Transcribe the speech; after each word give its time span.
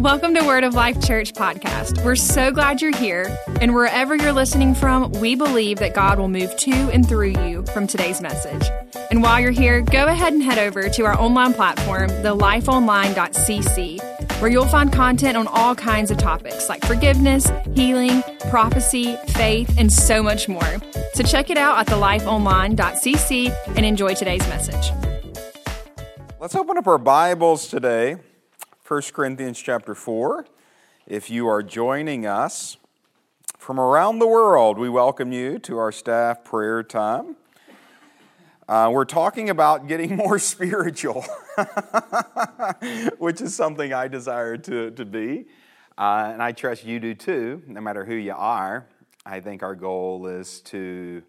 Welcome 0.00 0.32
to 0.32 0.42
Word 0.46 0.64
of 0.64 0.72
Life 0.72 1.06
Church 1.06 1.34
podcast. 1.34 2.02
We're 2.02 2.16
so 2.16 2.50
glad 2.50 2.80
you're 2.80 2.96
here, 2.96 3.36
and 3.60 3.74
wherever 3.74 4.16
you're 4.16 4.32
listening 4.32 4.74
from, 4.74 5.12
we 5.12 5.34
believe 5.34 5.78
that 5.80 5.92
God 5.92 6.18
will 6.18 6.28
move 6.28 6.56
to 6.56 6.72
and 6.72 7.06
through 7.06 7.38
you 7.44 7.66
from 7.66 7.86
today's 7.86 8.22
message. 8.22 8.66
And 9.10 9.22
while 9.22 9.38
you're 9.38 9.50
here, 9.50 9.82
go 9.82 10.06
ahead 10.06 10.32
and 10.32 10.42
head 10.42 10.58
over 10.58 10.88
to 10.88 11.04
our 11.04 11.20
online 11.20 11.52
platform, 11.52 12.08
thelifeonline.cc, 12.08 14.40
where 14.40 14.50
you'll 14.50 14.64
find 14.64 14.90
content 14.90 15.36
on 15.36 15.46
all 15.48 15.74
kinds 15.74 16.10
of 16.10 16.16
topics 16.16 16.70
like 16.70 16.82
forgiveness, 16.86 17.52
healing, 17.74 18.22
prophecy, 18.48 19.16
faith, 19.26 19.74
and 19.76 19.92
so 19.92 20.22
much 20.22 20.48
more. 20.48 20.78
So 21.12 21.24
check 21.24 21.50
it 21.50 21.58
out 21.58 21.78
at 21.78 21.88
thelifeonline.cc 21.88 23.54
and 23.76 23.84
enjoy 23.84 24.14
today's 24.14 24.48
message. 24.48 24.92
Let's 26.40 26.54
open 26.54 26.78
up 26.78 26.86
our 26.86 26.96
Bibles 26.96 27.68
today. 27.68 28.16
1 28.90 29.02
Corinthians 29.12 29.62
chapter 29.62 29.94
4. 29.94 30.46
If 31.06 31.30
you 31.30 31.46
are 31.46 31.62
joining 31.62 32.26
us 32.26 32.76
from 33.56 33.78
around 33.78 34.18
the 34.18 34.26
world, 34.26 34.80
we 34.80 34.88
welcome 34.88 35.30
you 35.30 35.60
to 35.60 35.78
our 35.78 35.92
staff 35.92 36.42
prayer 36.42 36.82
time. 36.82 37.36
Uh, 38.68 38.90
we're 38.92 39.04
talking 39.04 39.48
about 39.48 39.86
getting 39.86 40.16
more 40.16 40.40
spiritual, 40.40 41.24
which 43.18 43.40
is 43.40 43.54
something 43.54 43.92
I 43.92 44.08
desire 44.08 44.56
to, 44.56 44.90
to 44.90 45.04
be. 45.04 45.46
Uh, 45.96 46.30
and 46.32 46.42
I 46.42 46.50
trust 46.50 46.84
you 46.84 46.98
do 46.98 47.14
too, 47.14 47.62
no 47.68 47.80
matter 47.80 48.04
who 48.04 48.16
you 48.16 48.34
are. 48.36 48.88
I 49.24 49.38
think 49.38 49.62
our 49.62 49.76
goal 49.76 50.26
is 50.26 50.60
to 50.62 51.22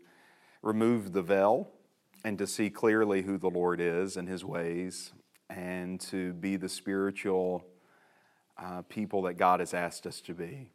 remove 0.64 1.14
the 1.14 1.22
veil 1.22 1.70
and 2.24 2.40
to 2.40 2.48
see 2.48 2.72
clearly 2.72 3.22
who 3.22 3.38
the 3.38 3.52
Lord 3.52 3.80
is 3.80 4.18
and 4.18 4.28
his 4.28 4.44
ways 4.44 5.12
and 5.52 6.00
to 6.00 6.34
be 6.34 6.56
the 6.56 6.70
spiritual 6.70 7.66
uh, 8.58 8.82
people 8.84 9.24
that 9.24 9.34
God 9.34 9.60
has 9.60 9.74
asked 9.74 10.08
us 10.08 10.22
to 10.22 10.34
be. 10.34 10.70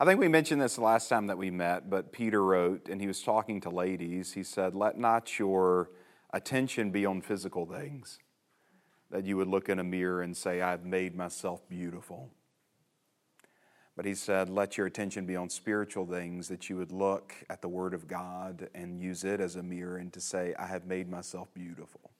I 0.00 0.04
think 0.04 0.18
we 0.18 0.28
mentioned 0.28 0.60
this 0.60 0.76
the 0.76 0.82
last 0.82 1.08
time 1.08 1.26
that 1.26 1.38
we 1.38 1.50
met, 1.50 1.90
but 1.90 2.12
Peter 2.12 2.42
wrote, 2.42 2.88
and 2.88 3.00
he 3.00 3.06
was 3.06 3.22
talking 3.22 3.60
to 3.60 3.70
ladies. 3.70 4.32
He 4.32 4.42
said, 4.42 4.74
Let 4.74 4.98
not 4.98 5.38
your 5.38 5.90
attention 6.32 6.90
be 6.90 7.04
on 7.04 7.20
physical 7.20 7.66
things, 7.66 8.18
that 9.10 9.26
you 9.26 9.36
would 9.36 9.48
look 9.48 9.68
in 9.68 9.78
a 9.78 9.84
mirror 9.84 10.22
and 10.22 10.36
say, 10.36 10.62
I've 10.62 10.84
made 10.84 11.14
myself 11.14 11.68
beautiful. 11.68 12.30
But 13.94 14.06
he 14.06 14.14
said, 14.14 14.48
Let 14.48 14.78
your 14.78 14.86
attention 14.86 15.26
be 15.26 15.36
on 15.36 15.50
spiritual 15.50 16.06
things, 16.06 16.48
that 16.48 16.70
you 16.70 16.76
would 16.78 16.90
look 16.90 17.34
at 17.50 17.60
the 17.60 17.68
Word 17.68 17.92
of 17.92 18.08
God 18.08 18.70
and 18.74 18.98
use 18.98 19.24
it 19.24 19.40
as 19.40 19.56
a 19.56 19.62
mirror 19.62 19.98
and 19.98 20.12
to 20.14 20.20
say, 20.20 20.54
I 20.58 20.66
have 20.66 20.86
made 20.86 21.08
myself 21.08 21.52
beautiful. 21.52 22.12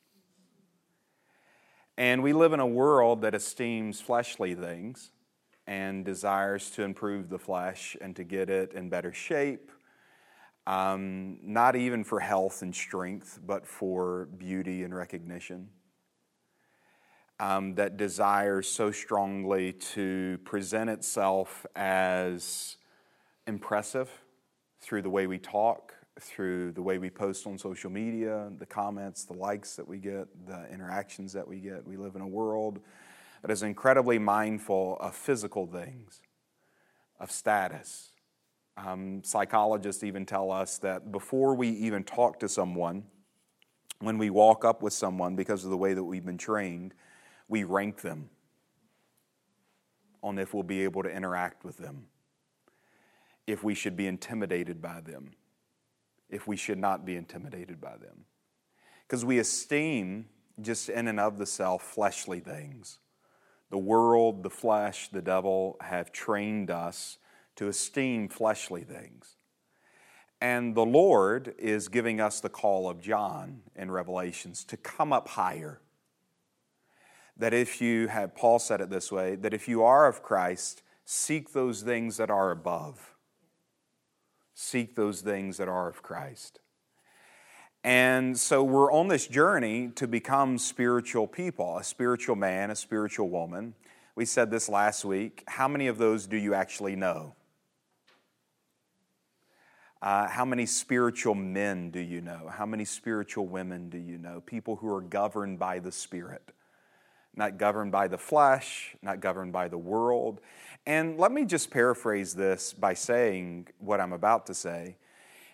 And 1.99 2.23
we 2.23 2.33
live 2.33 2.55
in 2.55 2.61
a 2.61 2.67
world 2.67 3.21
that 3.23 3.35
esteems 3.35 4.01
fleshly 4.01 4.55
things 4.55 5.13
and 5.67 6.05
desires 6.05 6.71
to 6.71 6.83
improve 6.83 7.29
the 7.29 7.39
flesh 7.39 7.97
and 8.01 8.17
to 8.17 8.25
get 8.25 8.49
it 8.49 8.73
in 8.73 8.89
better 8.89 9.13
shape, 9.13 9.71
um, 10.67 11.39
not 11.43 11.77
even 11.77 12.03
for 12.03 12.21
health 12.21 12.63
and 12.63 12.75
strength, 12.75 13.41
but 13.45 13.67
for 13.67 14.27
beauty 14.39 14.85
and 14.85 14.95
recognition. 14.95 15.69
Um, 17.39 17.75
that 17.75 17.97
desires 17.97 18.69
so 18.69 18.91
strongly 18.91 19.73
to 19.73 20.39
present 20.45 20.89
itself 20.89 21.67
as 21.75 22.77
impressive 23.47 24.09
through 24.81 25.03
the 25.03 25.11
way 25.11 25.27
we 25.27 25.39
talk, 25.39 25.95
through 26.21 26.73
the 26.73 26.83
way 26.83 26.99
we 26.99 27.11
post 27.11 27.47
on 27.47 27.57
social 27.57 27.91
media, 27.91 28.51
the 28.59 28.67
comments, 28.67 29.25
the 29.25 29.33
likes 29.33 29.77
that 29.77 29.87
we 29.87 29.99
get, 29.99 30.29
the 30.47 30.69
interactions 30.73 31.33
that 31.33 31.47
we 31.47 31.59
get. 31.59 31.87
We 31.87 31.97
live 31.97 32.17
in 32.17 32.21
a 32.21 32.27
world 32.27 32.81
that 33.41 33.51
is 33.51 33.63
incredibly 33.63 34.19
mindful 34.19 34.99
of 35.01 35.15
physical 35.15 35.67
things, 35.67 36.21
of 37.19 37.31
status. 37.31 38.11
Um, 38.77 39.23
psychologists 39.25 40.05
even 40.05 40.27
tell 40.27 40.51
us 40.51 40.79
that 40.79 41.13
before 41.13 41.55
we 41.55 41.69
even 41.69 42.05
talk 42.05 42.39
to 42.41 42.49
someone, 42.49 43.05
when 44.01 44.19
we 44.19 44.31
walk 44.31 44.65
up 44.65 44.83
with 44.83 44.93
someone, 44.93 45.35
because 45.37 45.65
of 45.65 45.71
the 45.71 45.77
way 45.77 45.95
that 45.95 46.05
we've 46.05 46.25
been 46.25 46.39
trained, 46.39 46.95
we 47.49 47.65
rank 47.65 48.01
them 48.03 48.29
on 50.23 50.39
if 50.39 50.55
we'll 50.55 50.63
be 50.63 50.85
able 50.85 51.03
to 51.03 51.11
interact 51.11 51.65
with 51.65 51.79
them, 51.79 52.07
if 53.47 53.65
we 53.65 53.75
should 53.75 53.97
be 53.97 54.07
intimidated 54.07 54.81
by 54.81 55.01
them 55.01 55.33
if 56.33 56.49
we 56.49 56.57
should 56.57 56.79
not 56.79 57.05
be 57.05 57.15
intimidated 57.15 57.81
by 57.81 57.97
them. 57.99 58.25
Because 59.07 59.25
we 59.25 59.39
esteem, 59.39 60.27
just 60.61 60.89
in 60.89 61.07
and 61.07 61.21
of 61.21 61.39
the 61.39 61.47
self, 61.47 61.83
fleshly 61.83 62.41
things. 62.41 62.99
The 63.71 63.79
world, 63.79 64.43
the 64.43 64.51
flesh, 64.51 65.09
the 65.09 65.23
devil 65.23 65.77
have 65.83 66.11
trained 66.11 66.71
us 66.71 67.19
to 67.57 67.69
esteem 67.69 68.29
fleshly 68.29 68.83
things. 68.83 69.37
And 70.41 70.75
the 70.75 70.85
Lord 70.85 71.55
is 71.59 71.89
giving 71.89 72.21
us 72.21 72.41
the 72.41 72.49
call 72.49 72.89
of 72.89 73.01
John 73.01 73.61
in 73.77 73.91
Revelations 73.91 74.65
to 74.65 74.77
come 74.77 75.13
up 75.13 75.29
higher. 75.29 75.81
That 77.37 77.55
if 77.55 77.81
you 77.81 78.09
have, 78.09 78.35
Paul 78.35 78.59
said 78.59 78.81
it 78.81 78.91
this 78.91 79.13
way, 79.13 79.37
that 79.37 79.55
if 79.55 79.69
you 79.69 79.85
are 79.85 80.07
of 80.07 80.23
Christ, 80.23 80.83
seek 81.05 81.53
those 81.53 81.83
things 81.83 82.17
that 82.17 82.31
are 82.31 82.51
above 82.51 83.12
seek 84.55 84.95
those 84.95 85.21
things 85.21 85.57
that 85.57 85.69
are 85.69 85.89
of 85.89 86.03
Christ. 86.03 86.61
And 87.85 88.39
so 88.39 88.63
we're 88.63 88.93
on 88.93 89.09
this 89.09 89.27
journey 89.27 89.89
to 89.97 90.07
become 90.07 90.57
spiritual 90.59 91.27
people, 91.27 91.79
a 91.79 91.85
spiritual 91.85 92.37
man, 92.37 92.71
a 92.71 92.77
spiritual 92.77 93.29
woman. 93.29 93.75
We 94.15 94.25
said 94.25 94.51
this 94.51 94.69
last 94.69 95.05
week. 95.05 95.43
How 95.49 95.67
many 95.67 95.89
of 95.89 95.99
those 95.99 96.27
do 96.27 96.37
you 96.37 96.55
actually 96.55 96.95
know? 96.95 97.35
Uh, 100.01 100.29
how 100.29 100.45
many 100.45 100.67
spiritual 100.67 101.35
men 101.35 101.91
do 101.91 102.01
you 102.01 102.21
know? 102.21 102.51
How 102.53 102.67
many 102.67 102.85
spiritual 102.85 103.47
women 103.47 103.89
do 103.89 103.99
you 103.99 104.19
know? 104.19 104.41
People 104.41 104.77
who 104.77 104.93
are 104.93 105.01
governed 105.01 105.59
by 105.61 105.79
the 105.79 105.93
Spirit, 105.93 106.53
not 107.37 107.57
governed 107.57 107.93
by 107.93 108.09
the 108.09 108.19
flesh, 108.19 108.97
not 109.01 109.21
governed 109.21 109.53
by 109.53 109.69
the 109.69 109.79
world. 109.79 110.41
And 110.87 111.19
let 111.19 111.31
me 111.31 111.45
just 111.45 111.71
paraphrase 111.71 112.35
this 112.35 112.73
by 112.73 112.95
saying 112.95 113.69
what 113.79 114.01
I'm 114.01 114.13
about 114.13 114.47
to 114.47 114.55
say. 114.55 114.97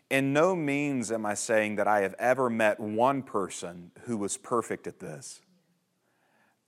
In 0.09 0.33
no 0.33 0.57
means 0.57 1.13
am 1.13 1.27
I 1.27 1.35
saying 1.35 1.77
that 1.77 1.87
I 1.87 2.01
have 2.01 2.15
ever 2.19 2.49
met 2.49 2.81
one 2.81 3.23
person 3.23 3.91
who 4.05 4.17
was 4.17 4.39
perfect 4.39 4.87
at 4.87 5.01
this. 5.01 5.43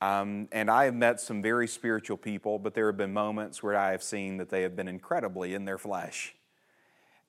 Um, 0.02 0.48
and 0.52 0.70
I 0.70 0.84
have 0.84 0.94
met 0.94 1.20
some 1.20 1.40
very 1.40 1.66
spiritual 1.66 2.18
people, 2.18 2.58
but 2.58 2.74
there 2.74 2.86
have 2.86 2.98
been 2.98 3.12
moments 3.12 3.62
where 3.62 3.76
I 3.76 3.92
have 3.92 4.02
seen 4.02 4.36
that 4.38 4.50
they 4.50 4.62
have 4.62 4.76
been 4.76 4.88
incredibly 4.88 5.54
in 5.54 5.64
their 5.64 5.78
flesh. 5.78 6.34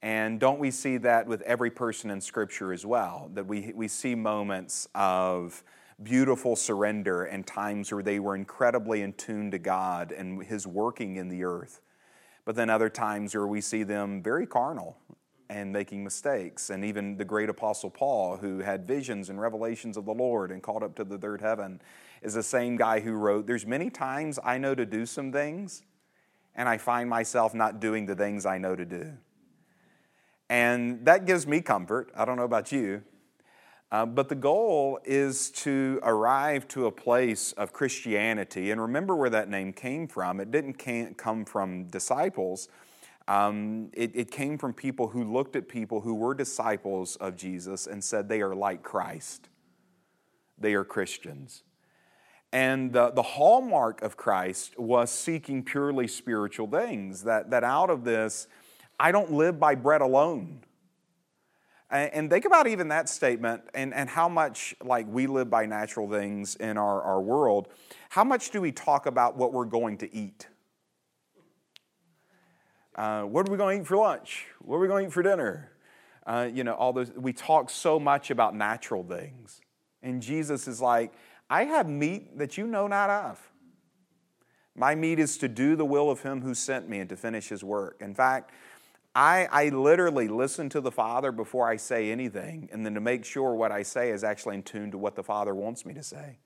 And 0.02 0.40
don't 0.40 0.60
we 0.60 0.72
see 0.72 0.98
that 0.98 1.28
with 1.28 1.42
every 1.44 1.70
person 1.70 2.10
in 2.10 2.20
Scripture 2.20 2.74
as 2.74 2.86
well? 2.86 3.30
That 3.34 3.46
we, 3.46 3.72
we 3.74 3.88
see 3.88 4.16
moments 4.16 4.88
of 4.96 5.64
beautiful 6.04 6.56
surrender 6.56 7.24
and 7.24 7.46
times 7.46 7.92
where 7.92 8.04
they 8.04 8.20
were 8.20 8.36
incredibly 8.36 9.02
in 9.02 9.14
tune 9.14 9.52
to 9.52 9.60
God 9.60 10.12
and 10.12 10.44
His 10.44 10.66
working 10.66 11.18
in 11.18 11.30
the 11.30 11.44
earth. 11.44 11.82
But 12.46 12.56
then 12.56 12.70
other 12.70 12.90
times 12.90 13.36
where 13.36 13.48
we 13.48 13.62
see 13.62 13.84
them 13.84 14.24
very 14.24 14.46
carnal 14.46 14.98
and 15.50 15.72
making 15.72 16.04
mistakes. 16.04 16.70
And 16.70 16.86
even 16.86 17.18
the 17.18 17.26
great 17.26 17.50
apostle 17.50 17.90
Paul, 17.90 18.38
who 18.38 18.60
had 18.60 18.88
visions 18.88 19.30
and 19.30 19.40
revelations 19.40 19.98
of 19.98 20.06
the 20.06 20.14
Lord 20.14 20.50
and 20.50 20.64
called 20.64 20.82
up 20.82 20.96
to 20.96 21.04
the 21.04 21.18
third 21.18 21.42
heaven, 21.42 21.82
is 22.22 22.34
the 22.34 22.44
same 22.44 22.78
guy 22.78 23.02
who 23.02 23.12
wrote, 23.12 23.48
There's 23.48 23.66
many 23.66 23.90
times 23.90 24.40
I 24.44 24.58
know 24.58 24.74
to 24.74 24.86
do 24.86 25.06
some 25.06 25.32
things, 25.32 25.84
and 26.56 26.70
I 26.70 26.78
find 26.78 27.10
myself 27.10 27.54
not 27.54 27.80
doing 27.80 28.06
the 28.06 28.16
things 28.16 28.46
I 28.46 28.58
know 28.58 28.76
to 28.76 28.86
do. 28.86 29.12
And 30.50 31.06
that 31.06 31.26
gives 31.26 31.46
me 31.46 31.62
comfort. 31.62 32.12
I 32.16 32.26
don't 32.26 32.38
know 32.38 32.44
about 32.44 32.72
you. 32.72 33.04
Uh, 33.92 34.06
but 34.06 34.30
the 34.30 34.36
goal 34.36 35.00
is 35.04 35.52
to 35.52 36.00
arrive 36.04 36.66
to 36.70 36.86
a 36.86 36.92
place 36.92 37.52
of 37.54 37.74
Christianity. 37.74 38.72
And 38.72 38.80
remember 38.80 39.18
where 39.18 39.30
that 39.30 39.50
name 39.50 39.74
came 39.74 40.08
from. 40.08 40.40
It 40.40 40.50
didn't 40.50 40.76
come 41.18 41.44
from 41.44 41.88
disciples, 41.88 42.70
um, 43.28 43.90
it, 43.94 44.12
it 44.16 44.32
came 44.32 44.58
from 44.58 44.74
people 44.74 45.10
who 45.10 45.24
looked 45.24 45.56
at 45.56 45.68
people 45.68 46.02
who 46.02 46.16
were 46.16 46.34
disciples 46.34 47.16
of 47.18 47.36
Jesus 47.36 47.88
and 47.88 48.04
said 48.04 48.28
they 48.28 48.42
are 48.42 48.56
like 48.56 48.84
Christ, 48.84 49.50
they 50.58 50.74
are 50.74 50.84
Christians. 50.84 51.64
And 52.54 52.92
the, 52.92 53.12
the 53.12 53.22
hallmark 53.22 54.02
of 54.02 54.18
Christ 54.18 54.78
was 54.78 55.10
seeking 55.10 55.64
purely 55.64 56.08
spiritual 56.08 56.68
things, 56.68 57.24
that, 57.24 57.52
that 57.52 57.64
out 57.64 57.90
of 57.90 58.04
this, 58.04 58.48
I 59.00 59.14
don't 59.14 59.32
live 59.32 59.60
by 59.60 59.76
bread 59.76 60.02
alone. 60.02 60.64
And 61.92 62.30
think 62.30 62.46
about 62.46 62.68
even 62.68 62.88
that 62.88 63.10
statement 63.10 63.64
and, 63.74 63.94
and 63.94 64.10
how 64.10 64.30
much, 64.30 64.74
like, 64.82 65.06
we 65.10 65.28
live 65.28 65.50
by 65.50 65.66
natural 65.66 66.10
things 66.10 66.56
in 66.56 66.78
our, 66.78 67.02
our 67.02 67.20
world. 67.20 67.68
How 68.10 68.24
much 68.24 68.52
do 68.52 68.62
we 68.62 68.72
talk 68.72 69.08
about 69.08 69.36
what 69.36 69.52
we're 69.52 69.66
going 69.66 69.98
to 69.98 70.16
eat? 70.16 70.48
Uh, 72.96 73.24
what 73.24 73.48
are 73.48 73.52
we 73.52 73.58
going 73.58 73.78
to 73.78 73.82
eat 73.84 73.88
for 73.88 73.98
lunch? 73.98 74.46
What 74.60 74.78
are 74.78 74.80
we 74.80 74.88
going 74.88 75.04
to 75.04 75.08
eat 75.10 75.14
for 75.14 75.22
dinner? 75.22 75.72
Uh, 76.26 76.48
you 76.54 76.64
know, 76.64 76.76
all 76.76 76.94
those. 76.94 77.12
We 77.12 77.34
talk 77.34 77.70
so 77.70 78.00
much 78.00 78.32
about 78.32 78.56
natural 78.56 79.04
things. 79.04 79.60
And 80.02 80.22
Jesus 80.22 80.70
is 80.70 80.80
like, 80.82 81.12
I 81.50 81.66
have 81.66 81.90
meat 81.90 82.38
that 82.38 82.58
you 82.58 82.68
know 82.68 82.88
not 82.88 83.10
of. 83.10 83.52
My 84.76 84.96
meat 84.96 85.20
is 85.20 85.38
to 85.40 85.50
do 85.50 85.76
the 85.76 85.86
will 85.86 86.10
of 86.10 86.22
him 86.22 86.42
who 86.42 86.54
sent 86.54 86.88
me 86.88 87.00
and 87.00 87.10
to 87.10 87.18
finish 87.18 87.50
his 87.50 87.64
work. 87.64 87.98
In 88.00 88.16
fact, 88.16 88.52
I, 89.14 89.48
I 89.52 89.70
literally 89.70 90.30
listen 90.30 90.70
to 90.70 90.80
the 90.80 90.92
Father 90.92 91.32
before 91.32 91.68
I 91.68 91.76
say 91.76 92.12
anything, 92.12 92.70
and 92.72 92.86
then 92.86 92.94
to 92.94 93.02
make 93.02 93.26
sure 93.26 93.54
what 93.56 93.72
I 93.72 93.84
say 93.84 94.10
is 94.10 94.24
actually 94.24 94.56
in 94.56 94.64
tune 94.64 94.92
to 94.92 94.98
what 94.98 95.16
the 95.16 95.24
Father 95.24 95.54
wants 95.54 95.86
me 95.86 95.94
to 95.96 96.04
say. 96.04 96.40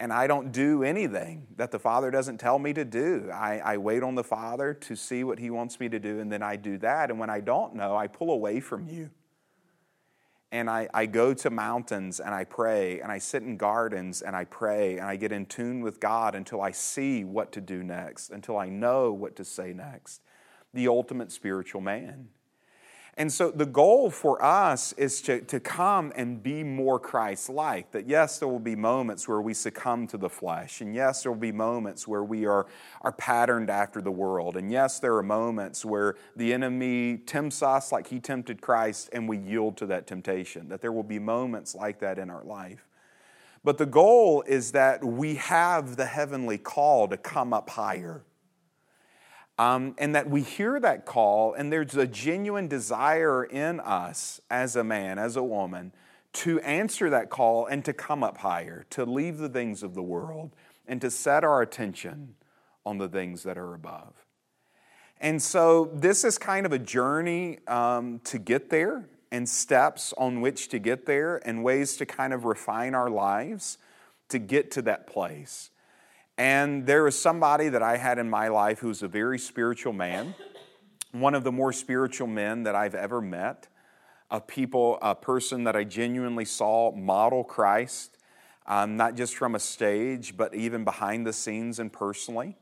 And 0.00 0.12
I 0.12 0.26
don't 0.26 0.50
do 0.50 0.82
anything 0.82 1.46
that 1.56 1.70
the 1.70 1.78
Father 1.78 2.10
doesn't 2.10 2.38
tell 2.38 2.58
me 2.58 2.72
to 2.72 2.84
do. 2.84 3.30
I, 3.32 3.58
I 3.58 3.76
wait 3.76 4.02
on 4.02 4.14
the 4.16 4.24
Father 4.24 4.74
to 4.74 4.96
see 4.96 5.22
what 5.22 5.38
He 5.38 5.50
wants 5.50 5.78
me 5.78 5.88
to 5.90 6.00
do, 6.00 6.18
and 6.18 6.32
then 6.32 6.42
I 6.42 6.56
do 6.56 6.76
that. 6.78 7.10
And 7.10 7.20
when 7.20 7.30
I 7.30 7.40
don't 7.40 7.74
know, 7.76 7.96
I 7.96 8.08
pull 8.08 8.32
away 8.32 8.58
from 8.58 8.88
you. 8.88 9.10
And 10.50 10.68
I, 10.68 10.88
I 10.92 11.06
go 11.06 11.32
to 11.34 11.50
mountains 11.50 12.18
and 12.18 12.34
I 12.34 12.42
pray, 12.42 13.00
and 13.00 13.12
I 13.12 13.18
sit 13.18 13.44
in 13.44 13.56
gardens 13.56 14.22
and 14.22 14.34
I 14.34 14.44
pray, 14.44 14.98
and 14.98 15.06
I 15.06 15.14
get 15.14 15.30
in 15.30 15.46
tune 15.46 15.82
with 15.82 16.00
God 16.00 16.34
until 16.34 16.60
I 16.60 16.72
see 16.72 17.22
what 17.22 17.52
to 17.52 17.60
do 17.60 17.84
next, 17.84 18.30
until 18.30 18.58
I 18.58 18.68
know 18.68 19.12
what 19.12 19.36
to 19.36 19.44
say 19.44 19.72
next 19.72 20.20
the 20.72 20.88
ultimate 20.88 21.32
spiritual 21.32 21.80
man. 21.80 22.28
And 23.20 23.30
so 23.30 23.50
the 23.50 23.66
goal 23.66 24.08
for 24.10 24.42
us 24.42 24.92
is 24.94 25.20
to, 25.22 25.42
to 25.42 25.60
come 25.60 26.12
and 26.16 26.42
be 26.42 26.62
more 26.62 26.98
Christ 26.98 27.50
like. 27.50 27.90
That 27.90 28.08
yes, 28.08 28.38
there 28.38 28.48
will 28.48 28.58
be 28.58 28.76
moments 28.76 29.28
where 29.28 29.42
we 29.42 29.52
succumb 29.52 30.06
to 30.06 30.16
the 30.16 30.30
flesh. 30.30 30.80
And 30.80 30.94
yes, 30.94 31.22
there 31.22 31.32
will 31.32 31.38
be 31.38 31.52
moments 31.52 32.08
where 32.08 32.24
we 32.24 32.46
are, 32.46 32.66
are 33.02 33.12
patterned 33.12 33.68
after 33.68 34.00
the 34.00 34.10
world. 34.10 34.56
And 34.56 34.72
yes, 34.72 35.00
there 35.00 35.14
are 35.16 35.22
moments 35.22 35.84
where 35.84 36.16
the 36.36 36.54
enemy 36.54 37.18
tempts 37.18 37.62
us 37.62 37.92
like 37.92 38.06
he 38.06 38.20
tempted 38.20 38.62
Christ 38.62 39.10
and 39.12 39.28
we 39.28 39.36
yield 39.36 39.76
to 39.78 39.86
that 39.86 40.06
temptation. 40.06 40.68
That 40.68 40.80
there 40.80 40.92
will 40.92 41.02
be 41.02 41.18
moments 41.18 41.74
like 41.74 41.98
that 42.00 42.18
in 42.18 42.30
our 42.30 42.44
life. 42.44 42.86
But 43.62 43.76
the 43.76 43.86
goal 43.86 44.42
is 44.46 44.72
that 44.72 45.04
we 45.04 45.34
have 45.34 45.96
the 45.96 46.06
heavenly 46.06 46.56
call 46.56 47.06
to 47.08 47.18
come 47.18 47.52
up 47.52 47.68
higher 47.68 48.22
um, 49.60 49.94
and 49.98 50.14
that 50.14 50.30
we 50.30 50.40
hear 50.40 50.80
that 50.80 51.04
call, 51.04 51.52
and 51.52 51.70
there's 51.70 51.94
a 51.94 52.06
genuine 52.06 52.66
desire 52.66 53.44
in 53.44 53.78
us 53.80 54.40
as 54.50 54.74
a 54.74 54.82
man, 54.82 55.18
as 55.18 55.36
a 55.36 55.42
woman, 55.42 55.92
to 56.32 56.58
answer 56.60 57.10
that 57.10 57.28
call 57.28 57.66
and 57.66 57.84
to 57.84 57.92
come 57.92 58.24
up 58.24 58.38
higher, 58.38 58.86
to 58.88 59.04
leave 59.04 59.36
the 59.36 59.50
things 59.50 59.82
of 59.82 59.94
the 59.94 60.02
world, 60.02 60.56
and 60.86 60.98
to 61.02 61.10
set 61.10 61.44
our 61.44 61.60
attention 61.60 62.36
on 62.86 62.96
the 62.96 63.06
things 63.06 63.42
that 63.42 63.58
are 63.58 63.74
above. 63.74 64.14
And 65.20 65.42
so, 65.42 65.90
this 65.92 66.24
is 66.24 66.38
kind 66.38 66.64
of 66.64 66.72
a 66.72 66.78
journey 66.78 67.58
um, 67.68 68.20
to 68.24 68.38
get 68.38 68.70
there, 68.70 69.10
and 69.30 69.46
steps 69.46 70.14
on 70.16 70.40
which 70.40 70.70
to 70.70 70.78
get 70.78 71.04
there, 71.04 71.36
and 71.46 71.62
ways 71.62 71.98
to 71.98 72.06
kind 72.06 72.32
of 72.32 72.46
refine 72.46 72.94
our 72.94 73.10
lives 73.10 73.76
to 74.30 74.38
get 74.38 74.70
to 74.70 74.82
that 74.82 75.06
place. 75.06 75.70
And 76.40 76.86
there 76.86 77.02
was 77.02 77.18
somebody 77.18 77.68
that 77.68 77.82
I 77.82 77.98
had 77.98 78.18
in 78.18 78.30
my 78.30 78.48
life 78.48 78.78
who 78.78 78.88
was 78.88 79.02
a 79.02 79.08
very 79.08 79.38
spiritual 79.38 79.92
man, 79.92 80.34
one 81.12 81.34
of 81.34 81.44
the 81.44 81.52
more 81.52 81.70
spiritual 81.70 82.28
men 82.28 82.62
that 82.62 82.74
I've 82.74 82.94
ever 82.94 83.20
met, 83.20 83.68
a 84.30 84.40
people, 84.40 84.98
a 85.02 85.14
person 85.14 85.64
that 85.64 85.76
I 85.76 85.84
genuinely 85.84 86.46
saw 86.46 86.92
model 86.92 87.44
Christ, 87.44 88.16
um, 88.66 88.96
not 88.96 89.16
just 89.16 89.36
from 89.36 89.54
a 89.54 89.58
stage, 89.58 90.34
but 90.34 90.54
even 90.54 90.82
behind 90.82 91.26
the 91.26 91.34
scenes 91.34 91.78
and 91.78 91.92
personally. 91.92 92.56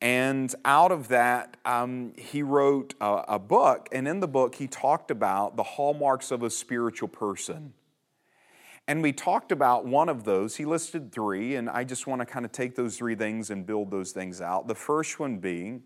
And 0.00 0.52
out 0.64 0.90
of 0.90 1.06
that, 1.08 1.58
um, 1.64 2.14
he 2.18 2.42
wrote 2.42 2.94
a, 3.00 3.22
a 3.28 3.38
book, 3.38 3.88
and 3.92 4.08
in 4.08 4.18
the 4.18 4.26
book, 4.26 4.56
he 4.56 4.66
talked 4.66 5.12
about 5.12 5.54
the 5.54 5.62
hallmarks 5.62 6.32
of 6.32 6.42
a 6.42 6.50
spiritual 6.50 7.06
person. 7.06 7.72
And 8.88 9.02
we 9.02 9.12
talked 9.12 9.52
about 9.52 9.86
one 9.86 10.08
of 10.08 10.24
those. 10.24 10.56
He 10.56 10.64
listed 10.64 11.12
three, 11.12 11.54
and 11.54 11.70
I 11.70 11.84
just 11.84 12.06
want 12.06 12.20
to 12.20 12.26
kind 12.26 12.44
of 12.44 12.50
take 12.50 12.74
those 12.74 12.96
three 12.96 13.14
things 13.14 13.50
and 13.50 13.64
build 13.64 13.90
those 13.90 14.10
things 14.10 14.40
out. 14.40 14.66
The 14.66 14.74
first 14.74 15.20
one 15.20 15.38
being 15.38 15.84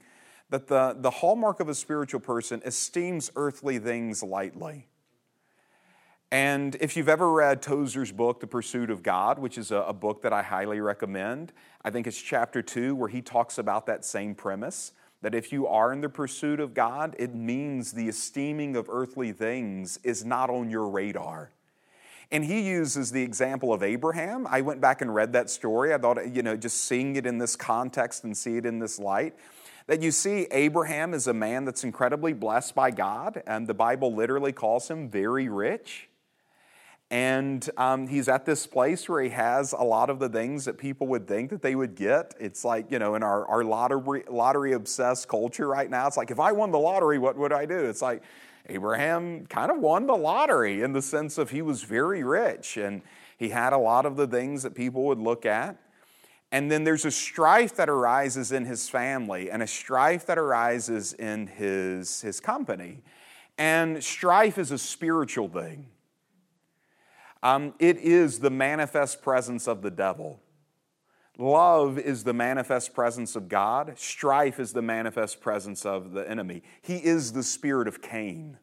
that 0.51 0.69
the, 0.69 0.97
the 0.99 1.11
hallmark 1.11 1.61
of 1.61 1.69
a 1.69 1.75
spiritual 1.75 2.21
person 2.21 2.63
esteems 2.65 3.31
earthly 3.37 3.79
things 3.79 4.23
lightly. 4.23 4.89
And 6.31 6.77
if 6.81 6.97
you've 6.97 7.09
ever 7.09 7.31
read 7.31 7.63
Tozer's 7.63 8.11
book, 8.11 8.41
The 8.41 8.47
Pursuit 8.47 8.91
of 8.91 9.03
God, 9.03 9.39
which 9.39 9.57
is 9.57 9.71
a, 9.71 9.77
a 9.79 9.93
book 9.93 10.23
that 10.23 10.33
I 10.33 10.43
highly 10.43 10.81
recommend, 10.81 11.53
I 11.85 11.91
think 11.91 12.07
it's 12.07 12.21
chapter 12.21 12.61
two 12.61 12.95
where 12.95 13.09
he 13.09 13.23
talks 13.23 13.59
about 13.59 13.87
that 13.87 14.05
same 14.05 14.35
premise 14.35 14.93
that 15.23 15.35
if 15.35 15.53
you 15.53 15.67
are 15.67 15.93
in 15.93 16.03
the 16.03 16.09
pursuit 16.09 16.61
of 16.61 16.75
God, 16.75 17.17
it 17.19 17.35
means 17.35 17.93
the 17.93 18.09
esteeming 18.09 18.77
of 18.77 18.91
earthly 18.91 19.33
things 19.33 19.99
is 20.03 20.23
not 20.25 20.51
on 20.51 20.69
your 20.69 20.89
radar. 20.89 21.51
And 22.35 22.45
he 22.45 22.63
uses 22.63 23.13
the 23.13 23.23
example 23.23 23.73
of 23.73 23.85
Abraham. 23.85 24.45
I 24.51 24.61
went 24.61 24.81
back 24.81 25.03
and 25.03 25.15
read 25.15 25.35
that 25.35 25.49
story. 25.49 25.95
I 25.95 25.99
thought, 25.99 26.35
you 26.35 26.43
know, 26.43 26.57
just 26.57 26.83
seeing 26.83 27.15
it 27.15 27.27
in 27.27 27.39
this 27.39 27.55
context 27.55 28.25
and 28.25 28.37
see 28.37 28.57
it 28.57 28.67
in 28.67 28.81
this 28.81 28.99
light, 28.99 29.37
that 29.87 30.03
you 30.03 30.11
see 30.11 30.49
Abraham 30.51 31.15
is 31.15 31.29
a 31.29 31.33
man 31.33 31.65
that's 31.65 31.85
incredibly 31.85 32.33
blessed 32.33 32.75
by 32.75 32.91
God, 32.91 33.41
and 33.47 33.69
the 33.69 33.75
Bible 33.75 34.13
literally 34.13 34.51
calls 34.51 34.91
him 34.91 35.09
very 35.09 35.49
rich. 35.49 36.09
And 37.09 37.71
um, 37.77 38.09
he's 38.09 38.29
at 38.29 38.45
this 38.45 38.67
place 38.67 39.09
where 39.09 39.23
he 39.23 39.31
has 39.31 39.73
a 39.73 39.85
lot 39.85 40.11
of 40.11 40.19
the 40.19 40.29
things 40.29 40.65
that 40.65 40.77
people 40.77 41.07
would 41.07 41.29
think 41.29 41.51
that 41.51 41.63
they 41.63 41.77
would 41.77 41.95
get. 41.95 42.35
It's 42.41 42.65
like, 42.65 42.91
you 42.91 42.99
know, 42.99 43.15
in 43.15 43.23
our, 43.23 43.47
our 43.47 43.63
lottery, 43.63 44.25
lottery 44.29 44.73
obsessed 44.73 45.29
culture 45.29 45.69
right 45.69 45.89
now, 45.89 46.09
it's 46.09 46.17
like, 46.17 46.33
if 46.33 46.41
I 46.41 46.51
won 46.51 46.73
the 46.73 46.81
lottery, 46.81 47.19
what 47.21 47.37
would 47.37 47.53
I 47.53 47.65
do? 47.65 47.79
It's 47.85 48.03
like, 48.03 48.25
Abraham 48.69 49.47
kind 49.47 49.71
of 49.71 49.79
won 49.79 50.07
the 50.07 50.17
lottery 50.17 50.83
in 50.83 50.93
the 50.93 51.03
sense 51.03 51.37
of 51.39 51.51
he 51.51 51.63
was 51.63 51.83
very 51.83 52.25
rich 52.25 52.77
and 52.77 53.03
he 53.37 53.51
had 53.51 53.73
a 53.73 53.79
lot 53.79 54.07
of 54.07 54.17
the 54.17 54.27
things 54.27 54.63
that 54.63 54.75
people 54.75 55.05
would 55.05 55.19
look 55.19 55.45
at. 55.45 55.77
And 56.51 56.71
then 56.71 56.85
there's 56.85 57.05
a 57.05 57.11
strife 57.11 57.75
that 57.77 57.89
arises 57.89 58.53
in 58.53 58.65
his 58.65 58.89
family 58.89 59.51
and 59.51 59.63
a 59.63 59.67
strife 59.67 60.27
that 60.27 60.39
arises 60.39 61.13
in 61.13 61.49
his, 61.49 62.21
his 62.21 62.41
company. 62.41 63.03
And 63.59 64.03
strife 64.03 64.57
is 64.57 64.71
a 64.71 64.79
spiritual 64.79 65.49
thing. 65.49 65.87
Um, 67.43 67.75
it 67.79 67.99
is 67.99 68.39
the 68.39 68.51
manifest 68.51 69.21
presence 69.21 69.69
of 69.69 69.83
the 69.83 69.91
devil. 69.91 70.41
Love 71.37 71.99
is 71.99 72.23
the 72.25 72.33
manifest 72.33 72.95
presence 72.95 73.35
of 73.35 73.49
God. 73.49 73.95
Strife 73.99 74.61
is 74.61 74.73
the 74.73 74.83
manifest 74.83 75.41
presence 75.41 75.85
of 75.85 76.13
the 76.13 76.29
enemy. 76.29 76.63
He 76.81 76.97
is 76.97 77.33
the 77.33 77.43
spirit 77.43 77.89
of 77.89 78.01
Cain 78.01 78.59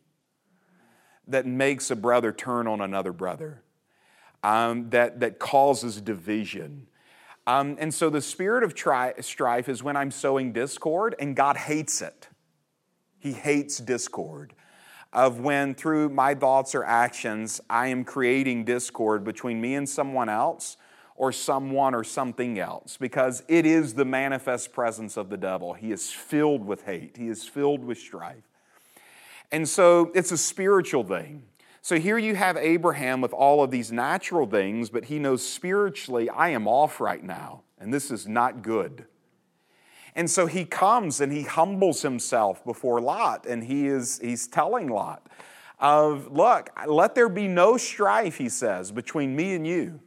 that 1.28 1.46
makes 1.46 1.92
a 1.92 1.96
brother 1.96 2.32
turn 2.32 2.68
on 2.68 2.80
another 2.80 3.12
brother, 3.12 3.62
um, 4.42 4.90
that, 4.90 5.20
that 5.20 5.38
causes 5.38 6.00
division. 6.00 6.88
Um, 7.46 7.76
and 7.80 7.94
so 7.94 8.10
the 8.10 8.22
spirit 8.22 8.64
of 8.64 8.74
tri- 8.74 9.14
strife 9.20 9.68
is 9.68 9.84
when 9.84 9.98
I'm 9.98 10.12
sowing 10.12 10.54
discord, 10.54 11.16
and 11.20 11.36
God 11.36 11.58
hates 11.58 12.02
it. 12.02 12.30
He 13.20 13.34
hates 13.34 13.80
discord. 13.80 14.54
Of 15.14 15.42
when 15.42 15.76
through 15.76 16.10
my 16.10 16.36
thoughts 16.36 16.74
or 16.74 16.86
actions, 16.86 17.60
I 17.70 17.88
am 17.88 18.06
creating 18.06 18.64
discord 18.64 19.26
between 19.26 19.60
me 19.60 19.76
and 19.76 19.88
someone 19.88 20.30
else 20.30 20.78
or 21.22 21.32
someone 21.32 21.94
or 21.94 22.04
something 22.04 22.58
else 22.58 22.98
because 23.00 23.44
it 23.48 23.64
is 23.64 23.94
the 23.94 24.04
manifest 24.04 24.74
presence 24.74 25.18
of 25.18 25.30
the 25.30 25.38
devil. 25.38 25.74
He 25.74 25.92
is 25.92 26.10
filled 26.10 26.66
with 26.66 26.86
hate, 26.86 27.16
he 27.16 27.28
is 27.28 27.48
filled 27.48 27.84
with 27.84 28.00
strife. 28.00 28.50
And 29.52 29.70
so 29.70 30.12
it's 30.16 30.32
a 30.32 30.38
spiritual 30.38 31.04
thing. 31.04 31.44
So 31.84 32.00
here 32.00 32.18
you 32.18 32.34
have 32.34 32.58
Abraham 32.58 33.22
with 33.22 33.34
all 33.34 33.64
of 33.64 33.70
these 33.70 33.92
natural 33.92 34.48
things, 34.48 34.90
but 34.90 35.06
he 35.06 35.20
knows 35.20 35.46
spiritually, 35.48 36.28
I 36.28 36.50
am 36.50 36.68
off 36.68 37.00
right 37.00 37.24
now, 37.24 37.62
and 37.80 37.94
this 37.94 38.10
is 38.10 38.28
not 38.28 38.64
good. 38.64 39.06
And 40.16 40.28
so 40.28 40.48
he 40.48 40.66
comes 40.66 41.22
and 41.22 41.32
he 41.32 41.44
humbles 41.44 42.02
himself 42.02 42.66
before 42.66 43.00
Lot, 43.00 43.46
and 43.46 43.64
he 43.64 43.86
is 43.86 44.20
he's 44.24 44.48
telling 44.48 44.88
Lot 44.88 45.28
of, 45.78 46.32
look, 46.32 46.72
let 46.88 47.14
there 47.14 47.30
be 47.30 47.48
no 47.48 47.78
strife, 47.78 48.38
he 48.38 48.50
says, 48.50 48.92
between 48.92 49.36
me 49.36 49.54
and 49.54 49.68
you. 49.68 50.00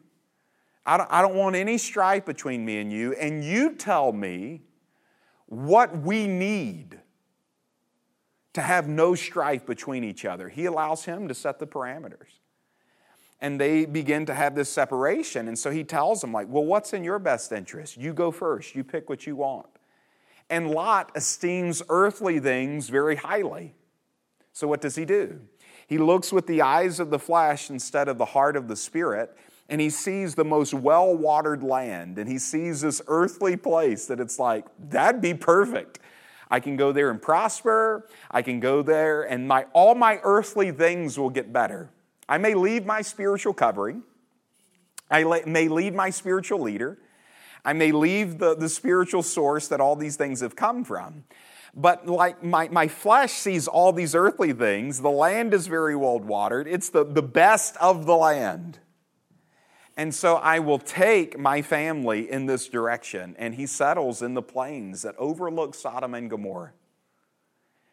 I 0.86 0.96
don't, 0.96 1.10
I 1.10 1.22
don't 1.22 1.34
want 1.34 1.56
any 1.56 1.78
strife 1.78 2.24
between 2.24 2.64
me 2.64 2.78
and 2.78 2.92
you, 2.92 3.14
and 3.14 3.42
you 3.42 3.74
tell 3.74 4.12
me 4.12 4.62
what 5.46 5.96
we 5.96 6.26
need 6.26 6.98
to 8.52 8.60
have 8.60 8.88
no 8.88 9.14
strife 9.14 9.66
between 9.66 10.04
each 10.04 10.24
other. 10.24 10.48
He 10.48 10.66
allows 10.66 11.04
him 11.04 11.28
to 11.28 11.34
set 11.34 11.58
the 11.58 11.66
parameters. 11.66 12.38
And 13.40 13.60
they 13.60 13.84
begin 13.84 14.26
to 14.26 14.34
have 14.34 14.54
this 14.54 14.70
separation. 14.70 15.48
And 15.48 15.58
so 15.58 15.70
he 15.70 15.84
tells 15.84 16.20
them, 16.20 16.32
like, 16.32 16.46
well, 16.48 16.64
what's 16.64 16.92
in 16.92 17.04
your 17.04 17.18
best 17.18 17.52
interest? 17.52 17.96
You 17.96 18.14
go 18.14 18.30
first, 18.30 18.74
you 18.74 18.84
pick 18.84 19.08
what 19.08 19.26
you 19.26 19.36
want. 19.36 19.66
And 20.48 20.70
Lot 20.70 21.10
esteems 21.14 21.82
earthly 21.88 22.38
things 22.38 22.88
very 22.88 23.16
highly. 23.16 23.74
So 24.52 24.68
what 24.68 24.80
does 24.80 24.94
he 24.94 25.04
do? 25.04 25.40
He 25.86 25.98
looks 25.98 26.32
with 26.32 26.46
the 26.46 26.62
eyes 26.62 27.00
of 27.00 27.10
the 27.10 27.18
flesh 27.18 27.70
instead 27.70 28.08
of 28.08 28.18
the 28.18 28.24
heart 28.24 28.56
of 28.56 28.68
the 28.68 28.76
spirit 28.76 29.36
and 29.68 29.80
he 29.80 29.90
sees 29.90 30.34
the 30.34 30.44
most 30.44 30.74
well 30.74 31.14
watered 31.14 31.62
land 31.62 32.18
and 32.18 32.28
he 32.28 32.38
sees 32.38 32.80
this 32.82 33.00
earthly 33.06 33.56
place 33.56 34.06
that 34.06 34.20
it's 34.20 34.38
like, 34.38 34.66
that'd 34.78 35.20
be 35.20 35.34
perfect. 35.34 35.98
I 36.50 36.60
can 36.60 36.76
go 36.76 36.92
there 36.92 37.10
and 37.10 37.20
prosper. 37.20 38.06
I 38.30 38.42
can 38.42 38.60
go 38.60 38.82
there 38.82 39.22
and 39.22 39.48
my, 39.48 39.66
all 39.72 39.94
my 39.94 40.20
earthly 40.22 40.70
things 40.70 41.18
will 41.18 41.30
get 41.30 41.52
better. 41.52 41.90
I 42.28 42.38
may 42.38 42.54
leave 42.54 42.86
my 42.86 43.02
spiritual 43.02 43.54
covering. 43.54 44.02
I 45.10 45.24
may 45.46 45.68
leave 45.68 45.94
my 45.94 46.10
spiritual 46.10 46.60
leader. 46.60 46.98
I 47.64 47.72
may 47.72 47.92
leave 47.92 48.38
the, 48.38 48.54
the 48.54 48.68
spiritual 48.68 49.22
source 49.22 49.68
that 49.68 49.80
all 49.80 49.96
these 49.96 50.16
things 50.16 50.40
have 50.40 50.56
come 50.56 50.84
from. 50.84 51.24
But 51.74 52.06
like 52.06 52.42
my, 52.42 52.68
my 52.68 52.88
flesh 52.88 53.32
sees 53.32 53.66
all 53.66 53.92
these 53.92 54.14
earthly 54.14 54.52
things, 54.52 55.00
the 55.00 55.10
land 55.10 55.54
is 55.54 55.66
very 55.66 55.96
well 55.96 56.18
watered, 56.18 56.68
it's 56.68 56.90
the, 56.90 57.04
the 57.04 57.22
best 57.22 57.76
of 57.78 58.06
the 58.06 58.16
land. 58.16 58.78
And 59.96 60.14
so 60.14 60.36
I 60.36 60.58
will 60.58 60.78
take 60.78 61.38
my 61.38 61.62
family 61.62 62.30
in 62.30 62.46
this 62.46 62.68
direction. 62.68 63.36
And 63.38 63.54
he 63.54 63.66
settles 63.66 64.22
in 64.22 64.34
the 64.34 64.42
plains 64.42 65.02
that 65.02 65.14
overlook 65.18 65.74
Sodom 65.74 66.14
and 66.14 66.28
Gomorrah. 66.28 66.72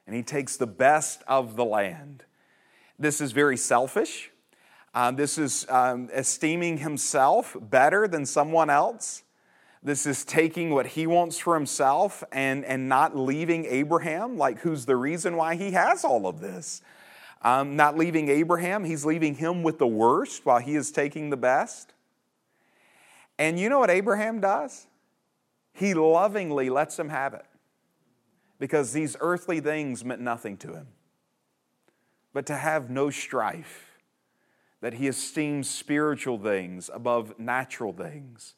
And 0.08 0.15
he 0.15 0.24
takes 0.24 0.58
the 0.58 0.67
best 0.67 1.22
of 1.27 1.55
the 1.55 1.65
land. 1.65 2.24
This 2.98 3.22
is 3.22 3.31
very 3.31 3.58
selfish. 3.58 4.31
Uh, 4.93 5.12
this 5.12 5.38
is 5.38 5.65
um, 5.70 6.10
esteeming 6.12 6.77
himself 6.77 7.55
better 7.60 8.08
than 8.08 8.25
someone 8.25 8.70
else. 8.70 9.24
This 9.84 10.05
is 10.05 10.24
taking 10.24 10.72
what 10.72 10.86
he 10.86 11.08
wants 11.08 11.39
for 11.39 11.55
himself 11.55 12.24
and, 12.31 12.65
and 12.65 12.89
not 12.89 13.15
leaving 13.15 13.65
Abraham, 13.65 14.38
like 14.38 14.60
who's 14.60 14.86
the 14.86 14.96
reason 14.96 15.38
why 15.38 15.55
he 15.55 15.72
has 15.72 16.03
all 16.03 16.27
of 16.27 16.39
this. 16.39 16.81
Um, 17.43 17.75
not 17.75 17.98
leaving 17.98 18.29
Abraham, 18.29 18.83
he's 18.83 19.03
leaving 19.03 19.36
him 19.36 19.63
with 19.63 19.79
the 19.79 19.88
worst 19.88 20.45
while 20.45 20.60
he 20.60 20.75
is 20.75 20.91
taking 20.91 21.31
the 21.31 21.38
best. 21.38 21.93
And 23.39 23.60
you 23.60 23.69
know 23.69 23.79
what 23.79 23.89
Abraham 23.89 24.39
does? 24.39 24.86
He 25.74 25.93
lovingly 25.93 26.69
lets 26.69 27.00
him 27.00 27.10
have 27.10 27.33
it 27.33 27.45
because 28.60 28.93
these 28.93 29.17
earthly 29.19 29.60
things 29.60 30.05
meant 30.05 30.21
nothing 30.21 30.55
to 30.57 30.74
him. 30.74 30.88
But 32.33 32.45
to 32.45 32.55
have 32.55 32.91
no 32.91 33.10
strife, 33.10 33.88
that 34.81 34.93
he 34.95 35.07
esteems 35.07 35.69
spiritual 35.69 36.38
things 36.38 36.89
above 36.93 37.39
natural 37.39 37.93
things, 37.93 38.53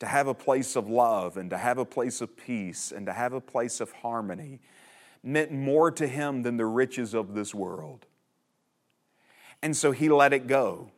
to 0.00 0.06
have 0.06 0.26
a 0.26 0.34
place 0.34 0.76
of 0.76 0.88
love 0.88 1.36
and 1.36 1.50
to 1.50 1.58
have 1.58 1.78
a 1.78 1.84
place 1.84 2.20
of 2.20 2.36
peace 2.36 2.92
and 2.92 3.06
to 3.06 3.12
have 3.12 3.32
a 3.32 3.40
place 3.40 3.80
of 3.80 3.92
harmony 3.92 4.60
meant 5.22 5.52
more 5.52 5.90
to 5.90 6.06
him 6.06 6.42
than 6.42 6.56
the 6.56 6.66
riches 6.66 7.14
of 7.14 7.34
this 7.34 7.54
world. 7.54 8.06
And 9.64 9.74
so 9.74 9.92
he 9.92 10.10
let 10.10 10.34
it 10.34 10.46
go. 10.46 10.90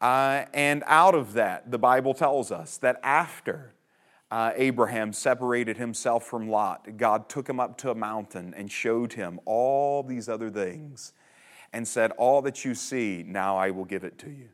Uh, 0.00 0.46
and 0.52 0.82
out 0.88 1.14
of 1.14 1.34
that, 1.34 1.70
the 1.70 1.78
Bible 1.78 2.12
tells 2.12 2.50
us 2.50 2.78
that 2.78 2.98
after 3.04 3.72
uh, 4.28 4.50
Abraham 4.56 5.12
separated 5.12 5.76
himself 5.76 6.26
from 6.26 6.50
Lot, 6.50 6.96
God 6.96 7.28
took 7.28 7.48
him 7.48 7.60
up 7.60 7.78
to 7.78 7.92
a 7.92 7.94
mountain 7.94 8.54
and 8.56 8.72
showed 8.72 9.12
him 9.12 9.38
all 9.44 10.02
these 10.02 10.28
other 10.28 10.50
things 10.50 11.12
and 11.72 11.86
said, 11.86 12.10
All 12.18 12.42
that 12.42 12.64
you 12.64 12.74
see, 12.74 13.24
now 13.24 13.56
I 13.56 13.70
will 13.70 13.84
give 13.84 14.02
it 14.02 14.18
to 14.18 14.30
you. 14.30 14.48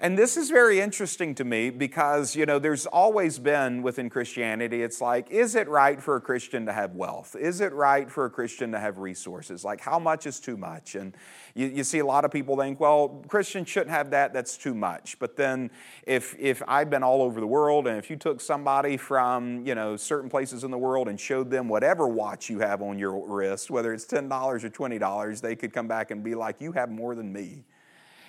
And 0.00 0.18
this 0.18 0.36
is 0.36 0.50
very 0.50 0.80
interesting 0.80 1.36
to 1.36 1.44
me 1.44 1.70
because, 1.70 2.34
you 2.34 2.46
know, 2.46 2.58
there's 2.58 2.84
always 2.84 3.38
been 3.38 3.80
within 3.80 4.10
Christianity, 4.10 4.82
it's 4.82 5.00
like, 5.00 5.30
is 5.30 5.54
it 5.54 5.68
right 5.68 6.02
for 6.02 6.16
a 6.16 6.20
Christian 6.20 6.66
to 6.66 6.72
have 6.72 6.96
wealth? 6.96 7.36
Is 7.38 7.60
it 7.60 7.72
right 7.72 8.10
for 8.10 8.24
a 8.24 8.30
Christian 8.30 8.72
to 8.72 8.80
have 8.80 8.98
resources? 8.98 9.64
Like, 9.64 9.80
how 9.80 10.00
much 10.00 10.26
is 10.26 10.40
too 10.40 10.56
much? 10.56 10.96
And 10.96 11.16
you, 11.54 11.68
you 11.68 11.84
see 11.84 12.00
a 12.00 12.06
lot 12.06 12.24
of 12.24 12.32
people 12.32 12.56
think, 12.56 12.80
well, 12.80 13.22
Christians 13.28 13.68
shouldn't 13.68 13.92
have 13.92 14.10
that, 14.10 14.32
that's 14.32 14.56
too 14.56 14.74
much. 14.74 15.16
But 15.20 15.36
then 15.36 15.70
if, 16.04 16.34
if 16.40 16.60
I've 16.66 16.90
been 16.90 17.04
all 17.04 17.22
over 17.22 17.40
the 17.40 17.46
world 17.46 17.86
and 17.86 17.96
if 17.96 18.10
you 18.10 18.16
took 18.16 18.40
somebody 18.40 18.96
from, 18.96 19.64
you 19.64 19.76
know, 19.76 19.96
certain 19.96 20.28
places 20.28 20.64
in 20.64 20.72
the 20.72 20.78
world 20.78 21.06
and 21.06 21.20
showed 21.20 21.50
them 21.50 21.68
whatever 21.68 22.08
watch 22.08 22.50
you 22.50 22.58
have 22.58 22.82
on 22.82 22.98
your 22.98 23.24
wrist, 23.28 23.70
whether 23.70 23.94
it's 23.94 24.06
$10 24.06 24.28
or 24.28 24.58
$20, 24.58 25.40
they 25.40 25.54
could 25.54 25.72
come 25.72 25.86
back 25.86 26.10
and 26.10 26.24
be 26.24 26.34
like, 26.34 26.60
you 26.60 26.72
have 26.72 26.90
more 26.90 27.14
than 27.14 27.32
me. 27.32 27.64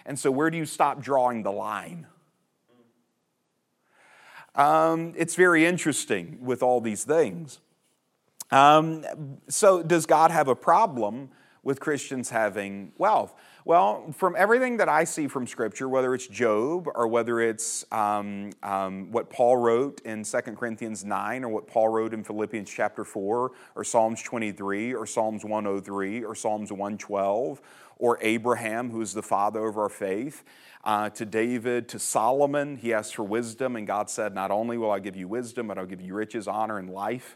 And 0.05 0.19
so, 0.19 0.29
where 0.31 0.49
do 0.49 0.57
you 0.57 0.65
stop 0.65 1.01
drawing 1.01 1.43
the 1.43 1.51
line? 1.51 2.07
Um, 4.53 5.13
it's 5.17 5.35
very 5.35 5.65
interesting 5.65 6.37
with 6.41 6.63
all 6.63 6.79
these 6.79 7.03
things. 7.03 7.59
Um, 8.51 9.03
so, 9.49 9.83
does 9.83 10.05
God 10.05 10.31
have 10.31 10.47
a 10.47 10.55
problem 10.55 11.29
with 11.63 11.79
Christians 11.79 12.29
having 12.29 12.93
wealth? 12.97 13.33
Well, 13.67 14.11
from 14.11 14.35
everything 14.37 14.77
that 14.77 14.89
I 14.89 15.05
see 15.05 15.27
from 15.27 15.47
Scripture, 15.47 15.89
whether 15.89 16.13
it's 16.13 16.27
Job 16.27 16.87
or 16.93 17.07
whether 17.07 17.39
it's 17.39 17.83
um, 17.91 18.51
um, 18.61 19.11
what 19.11 19.31
Paul 19.31 19.57
wrote 19.57 20.01
in 20.01 20.23
2 20.23 20.39
Corinthians 20.55 21.03
9 21.03 21.43
or 21.43 21.49
what 21.49 21.65
Paul 21.65 21.89
wrote 21.89 22.13
in 22.13 22.23
Philippians 22.23 22.69
chapter 22.69 23.03
4 23.03 23.51
or 23.75 23.83
Psalms 23.83 24.21
23 24.21 24.93
or 24.93 25.07
Psalms 25.07 25.43
103 25.43 26.23
or 26.23 26.35
Psalms 26.35 26.71
112 26.71 27.59
or 27.97 28.19
Abraham, 28.21 28.91
who 28.91 29.01
is 29.01 29.15
the 29.15 29.23
father 29.23 29.65
of 29.65 29.79
our 29.79 29.89
faith, 29.89 30.43
uh, 30.83 31.09
to 31.09 31.25
David, 31.25 31.89
to 31.89 31.97
Solomon. 31.97 32.75
He 32.75 32.93
asked 32.93 33.15
for 33.15 33.23
wisdom, 33.23 33.75
and 33.75 33.87
God 33.87 34.11
said, 34.11 34.35
Not 34.35 34.51
only 34.51 34.77
will 34.77 34.91
I 34.91 34.99
give 34.99 35.15
you 35.15 35.27
wisdom, 35.27 35.69
but 35.69 35.79
I'll 35.79 35.87
give 35.87 36.01
you 36.01 36.13
riches, 36.13 36.47
honor, 36.47 36.77
and 36.77 36.91
life. 36.91 37.35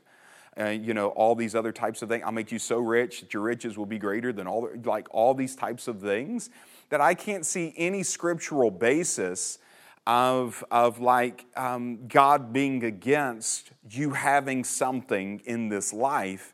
Uh, 0.60 0.70
you 0.70 0.94
know, 0.94 1.10
all 1.10 1.36
these 1.36 1.56
other 1.56 1.72
types 1.72 2.02
of 2.02 2.10
things. 2.10 2.22
I'll 2.26 2.34
make 2.34 2.52
you 2.52 2.60
so 2.60 2.80
rich 2.80 3.22
that 3.22 3.34
your 3.34 3.44
riches 3.44 3.78
will 3.78 3.86
be 3.86 3.98
greater 3.98 4.34
than 4.34 4.46
all, 4.46 4.68
like 4.84 5.08
all 5.12 5.34
these 5.34 5.56
types 5.56 5.88
of 5.88 6.02
things 6.02 6.50
that 6.90 7.00
I 7.00 7.14
can't 7.14 7.46
see 7.46 7.74
any 7.78 8.04
scriptural 8.04 8.70
basis 8.70 9.60
of, 10.06 10.64
of 10.70 11.00
like 11.00 11.46
um, 11.56 12.08
God 12.08 12.52
being 12.52 12.84
against 12.84 13.72
you 13.90 14.12
having 14.12 14.64
something 14.64 15.42
in 15.46 15.70
this 15.70 15.94
life 15.94 16.54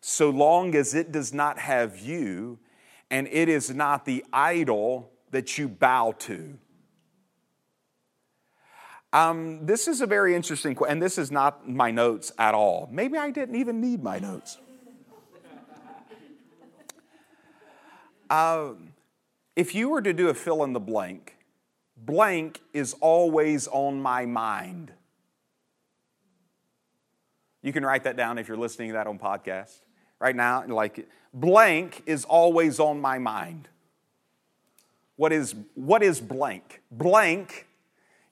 so 0.00 0.28
long 0.28 0.74
as 0.74 0.94
it 0.94 1.10
does 1.10 1.32
not 1.32 1.58
have 1.58 1.98
you 1.98 2.58
and 3.10 3.28
it 3.28 3.48
is 3.48 3.74
not 3.74 4.04
the 4.04 4.24
idol 4.32 5.10
that 5.30 5.56
you 5.56 5.68
bow 5.68 6.12
to. 6.18 6.58
Um, 9.16 9.64
this 9.64 9.88
is 9.88 10.02
a 10.02 10.06
very 10.06 10.34
interesting 10.34 10.74
question, 10.74 10.92
and 10.92 11.02
this 11.02 11.16
is 11.16 11.30
not 11.30 11.66
my 11.66 11.90
notes 11.90 12.32
at 12.38 12.52
all. 12.52 12.86
Maybe 12.92 13.16
I 13.16 13.30
didn't 13.30 13.54
even 13.54 13.80
need 13.80 14.02
my 14.02 14.18
notes. 14.18 14.58
Uh, 18.28 18.72
if 19.54 19.74
you 19.74 19.88
were 19.88 20.02
to 20.02 20.12
do 20.12 20.28
a 20.28 20.34
fill 20.34 20.64
in 20.64 20.74
the 20.74 20.80
blank, 20.80 21.34
blank 21.96 22.60
is 22.74 22.92
always 23.00 23.68
on 23.68 24.02
my 24.02 24.26
mind. 24.26 24.92
You 27.62 27.72
can 27.72 27.86
write 27.86 28.04
that 28.04 28.18
down 28.18 28.36
if 28.36 28.48
you're 28.48 28.58
listening 28.58 28.88
to 28.88 28.94
that 28.96 29.06
on 29.06 29.18
podcast 29.18 29.80
right 30.20 30.36
now, 30.36 30.62
like 30.66 31.08
blank 31.32 32.02
is 32.04 32.26
always 32.26 32.78
on 32.78 33.00
my 33.00 33.18
mind. 33.18 33.66
What 35.16 35.32
is, 35.32 35.54
what 35.74 36.02
is 36.02 36.20
blank? 36.20 36.82
Blank 36.90 37.66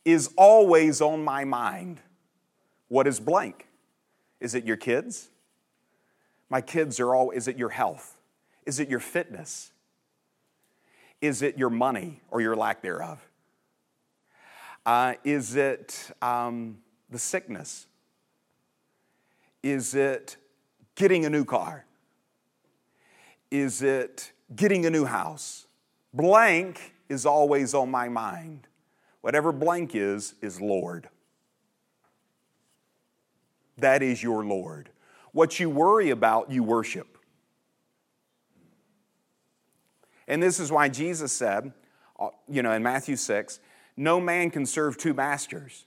is 0.04 0.30
always 0.36 1.00
on 1.00 1.24
my 1.24 1.44
mind. 1.44 2.00
What 2.88 3.06
is 3.06 3.20
blank? 3.20 3.66
Is 4.40 4.54
it 4.54 4.64
your 4.64 4.76
kids? 4.76 5.30
My 6.50 6.60
kids 6.60 7.00
are 7.00 7.14
all, 7.14 7.30
is 7.30 7.48
it 7.48 7.56
your 7.56 7.70
health? 7.70 8.16
Is 8.66 8.78
it 8.78 8.88
your 8.88 9.00
fitness? 9.00 9.72
Is 11.20 11.42
it 11.42 11.56
your 11.56 11.70
money 11.70 12.20
or 12.30 12.40
your 12.40 12.54
lack 12.54 12.82
thereof? 12.82 13.26
Uh, 14.84 15.14
is 15.24 15.56
it 15.56 16.10
um, 16.20 16.78
the 17.08 17.18
sickness? 17.18 17.86
Is 19.62 19.94
it 19.94 20.36
getting 20.94 21.24
a 21.24 21.30
new 21.30 21.44
car? 21.44 21.86
Is 23.50 23.82
it 23.82 24.32
getting 24.54 24.84
a 24.84 24.90
new 24.90 25.06
house? 25.06 25.66
Blank 26.12 26.94
is 27.08 27.24
always 27.24 27.72
on 27.72 27.90
my 27.90 28.08
mind. 28.08 28.68
Whatever 29.24 29.52
blank 29.52 29.94
is, 29.94 30.34
is 30.42 30.60
Lord. 30.60 31.08
That 33.78 34.02
is 34.02 34.22
your 34.22 34.44
Lord. 34.44 34.90
What 35.32 35.58
you 35.58 35.70
worry 35.70 36.10
about, 36.10 36.50
you 36.50 36.62
worship. 36.62 37.16
And 40.28 40.42
this 40.42 40.60
is 40.60 40.70
why 40.70 40.90
Jesus 40.90 41.32
said, 41.32 41.72
uh, 42.20 42.28
you 42.50 42.62
know, 42.62 42.72
in 42.72 42.82
Matthew 42.82 43.16
6, 43.16 43.60
no 43.96 44.20
man 44.20 44.50
can 44.50 44.66
serve 44.66 44.98
two 44.98 45.14
masters. 45.14 45.86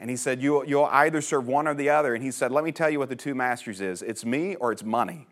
And 0.00 0.10
he 0.10 0.16
said, 0.16 0.42
you, 0.42 0.64
You'll 0.66 0.86
either 0.86 1.20
serve 1.20 1.46
one 1.46 1.68
or 1.68 1.74
the 1.74 1.90
other. 1.90 2.16
And 2.16 2.24
he 2.24 2.32
said, 2.32 2.50
Let 2.50 2.64
me 2.64 2.72
tell 2.72 2.90
you 2.90 2.98
what 2.98 3.10
the 3.10 3.16
two 3.16 3.36
masters 3.36 3.80
is 3.80 4.02
it's 4.02 4.24
me 4.24 4.56
or 4.56 4.72
it's 4.72 4.82
money. 4.82 5.28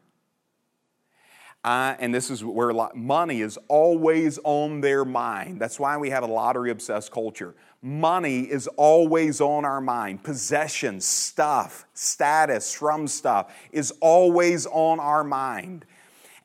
Uh, 1.66 1.96
and 1.99 2.14
this 2.14 2.30
is 2.30 2.44
where 2.44 2.73
money 2.94 3.40
is 3.40 3.58
always 3.66 4.38
on 4.44 4.80
their 4.80 5.04
mind. 5.04 5.61
That's 5.61 5.80
why 5.80 5.96
we 5.96 6.11
have 6.11 6.23
a 6.23 6.26
lottery 6.28 6.70
obsessed 6.70 7.11
culture. 7.11 7.56
Money 7.82 8.42
is 8.42 8.68
always 8.76 9.40
on 9.40 9.64
our 9.64 9.80
mind. 9.80 10.23
Possession, 10.23 11.00
stuff, 11.00 11.85
status 11.92 12.73
from 12.73 13.08
stuff 13.08 13.52
is 13.73 13.92
always 14.00 14.66
on 14.66 15.00
our 15.00 15.25
mind. 15.25 15.85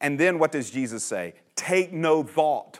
And 0.01 0.19
then 0.19 0.39
what 0.39 0.51
does 0.51 0.71
Jesus 0.71 1.03
say? 1.03 1.35
Take 1.55 1.93
no 1.93 2.23
thought 2.23 2.79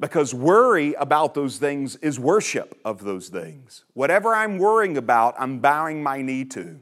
because 0.00 0.32
worry 0.32 0.94
about 0.94 1.34
those 1.34 1.58
things 1.58 1.96
is 1.96 2.18
worship 2.18 2.80
of 2.86 3.04
those 3.04 3.28
things. 3.28 3.84
Whatever 3.92 4.34
I'm 4.34 4.56
worrying 4.56 4.96
about, 4.96 5.34
I'm 5.38 5.58
bowing 5.58 6.02
my 6.02 6.22
knee 6.22 6.46
to. 6.46 6.80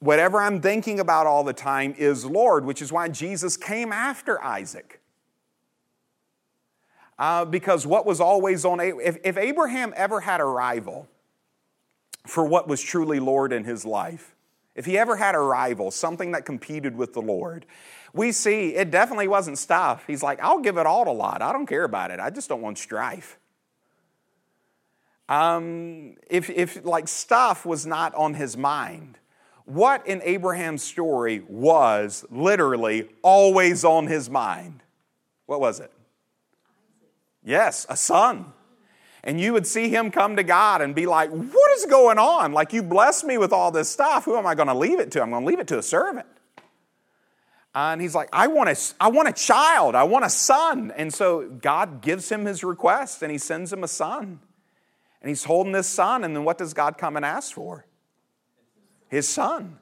Whatever 0.00 0.40
I'm 0.40 0.60
thinking 0.60 1.00
about 1.00 1.26
all 1.26 1.42
the 1.42 1.52
time 1.52 1.94
is 1.98 2.24
Lord, 2.24 2.64
which 2.64 2.80
is 2.80 2.92
why 2.92 3.08
Jesus 3.08 3.56
came 3.56 3.92
after 3.92 4.42
Isaac. 4.42 5.00
Uh, 7.18 7.44
because 7.44 7.84
what 7.84 8.06
was 8.06 8.20
always 8.20 8.64
on, 8.64 8.78
if, 8.78 9.16
if 9.24 9.36
Abraham 9.36 9.92
ever 9.96 10.20
had 10.20 10.40
a 10.40 10.44
rival 10.44 11.08
for 12.24 12.44
what 12.44 12.68
was 12.68 12.80
truly 12.80 13.18
Lord 13.18 13.52
in 13.52 13.64
his 13.64 13.84
life, 13.84 14.36
if 14.76 14.86
he 14.86 14.96
ever 14.96 15.16
had 15.16 15.34
a 15.34 15.40
rival, 15.40 15.90
something 15.90 16.30
that 16.30 16.44
competed 16.44 16.94
with 16.94 17.12
the 17.12 17.20
Lord, 17.20 17.66
we 18.12 18.30
see 18.30 18.76
it 18.76 18.92
definitely 18.92 19.26
wasn't 19.26 19.58
stuff. 19.58 20.04
He's 20.06 20.22
like, 20.22 20.40
I'll 20.40 20.60
give 20.60 20.78
it 20.78 20.86
all 20.86 21.04
to 21.04 21.10
Lot. 21.10 21.42
I 21.42 21.52
don't 21.52 21.66
care 21.66 21.82
about 21.82 22.12
it. 22.12 22.20
I 22.20 22.30
just 22.30 22.48
don't 22.48 22.62
want 22.62 22.78
strife. 22.78 23.38
Um, 25.28 26.14
if, 26.30 26.48
if 26.48 26.84
like 26.84 27.08
stuff 27.08 27.66
was 27.66 27.84
not 27.84 28.14
on 28.14 28.34
his 28.34 28.56
mind, 28.56 29.18
what 29.68 30.06
in 30.06 30.22
Abraham's 30.22 30.82
story 30.82 31.42
was 31.46 32.24
literally 32.30 33.10
always 33.22 33.84
on 33.84 34.06
his 34.06 34.30
mind? 34.30 34.82
What 35.44 35.60
was 35.60 35.78
it? 35.78 35.92
Yes, 37.44 37.84
a 37.90 37.96
son. 37.96 38.46
And 39.22 39.38
you 39.38 39.52
would 39.52 39.66
see 39.66 39.90
him 39.90 40.10
come 40.10 40.36
to 40.36 40.42
God 40.42 40.80
and 40.80 40.94
be 40.94 41.04
like, 41.04 41.28
What 41.28 41.70
is 41.76 41.84
going 41.84 42.18
on? 42.18 42.52
Like, 42.52 42.72
you 42.72 42.82
blessed 42.82 43.24
me 43.24 43.36
with 43.36 43.52
all 43.52 43.70
this 43.70 43.90
stuff. 43.90 44.24
Who 44.24 44.36
am 44.36 44.46
I 44.46 44.54
going 44.54 44.68
to 44.68 44.74
leave 44.74 45.00
it 45.00 45.10
to? 45.12 45.22
I'm 45.22 45.30
going 45.30 45.42
to 45.42 45.46
leave 45.46 45.60
it 45.60 45.66
to 45.68 45.78
a 45.78 45.82
servant. 45.82 46.26
and 47.74 48.00
he's 48.00 48.14
like, 48.14 48.30
I 48.32 48.46
want, 48.46 48.70
a, 48.70 48.94
I 48.98 49.08
want 49.08 49.28
a 49.28 49.32
child. 49.32 49.94
I 49.94 50.04
want 50.04 50.24
a 50.24 50.30
son. 50.30 50.94
And 50.96 51.12
so 51.12 51.46
God 51.46 52.00
gives 52.00 52.30
him 52.30 52.46
his 52.46 52.64
request 52.64 53.22
and 53.22 53.30
he 53.30 53.38
sends 53.38 53.70
him 53.70 53.84
a 53.84 53.88
son. 53.88 54.40
And 55.20 55.28
he's 55.28 55.44
holding 55.44 55.72
this 55.72 55.88
son. 55.88 56.24
And 56.24 56.34
then 56.34 56.44
what 56.44 56.56
does 56.56 56.72
God 56.72 56.96
come 56.96 57.16
and 57.16 57.24
ask 57.24 57.52
for? 57.52 57.84
His 59.08 59.28
son. 59.28 59.78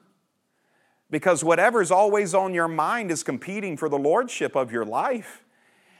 Because 1.09 1.43
whatever's 1.43 1.91
always 1.91 2.33
on 2.33 2.53
your 2.53 2.67
mind 2.67 3.11
is 3.11 3.23
competing 3.23 3.77
for 3.77 3.87
the 3.87 3.97
lordship 3.97 4.55
of 4.55 4.71
your 4.71 4.85
life. 4.85 5.43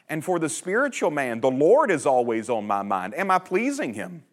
And 0.09 0.23
for 0.23 0.39
the 0.39 0.49
spiritual 0.49 1.11
man, 1.11 1.41
the 1.41 1.51
Lord 1.51 1.91
is 1.91 2.05
always 2.05 2.49
on 2.49 2.65
my 2.65 2.81
mind. 2.81 3.13
Am 3.15 3.29
I 3.29 3.39
pleasing 3.39 3.93
him? 3.93 4.23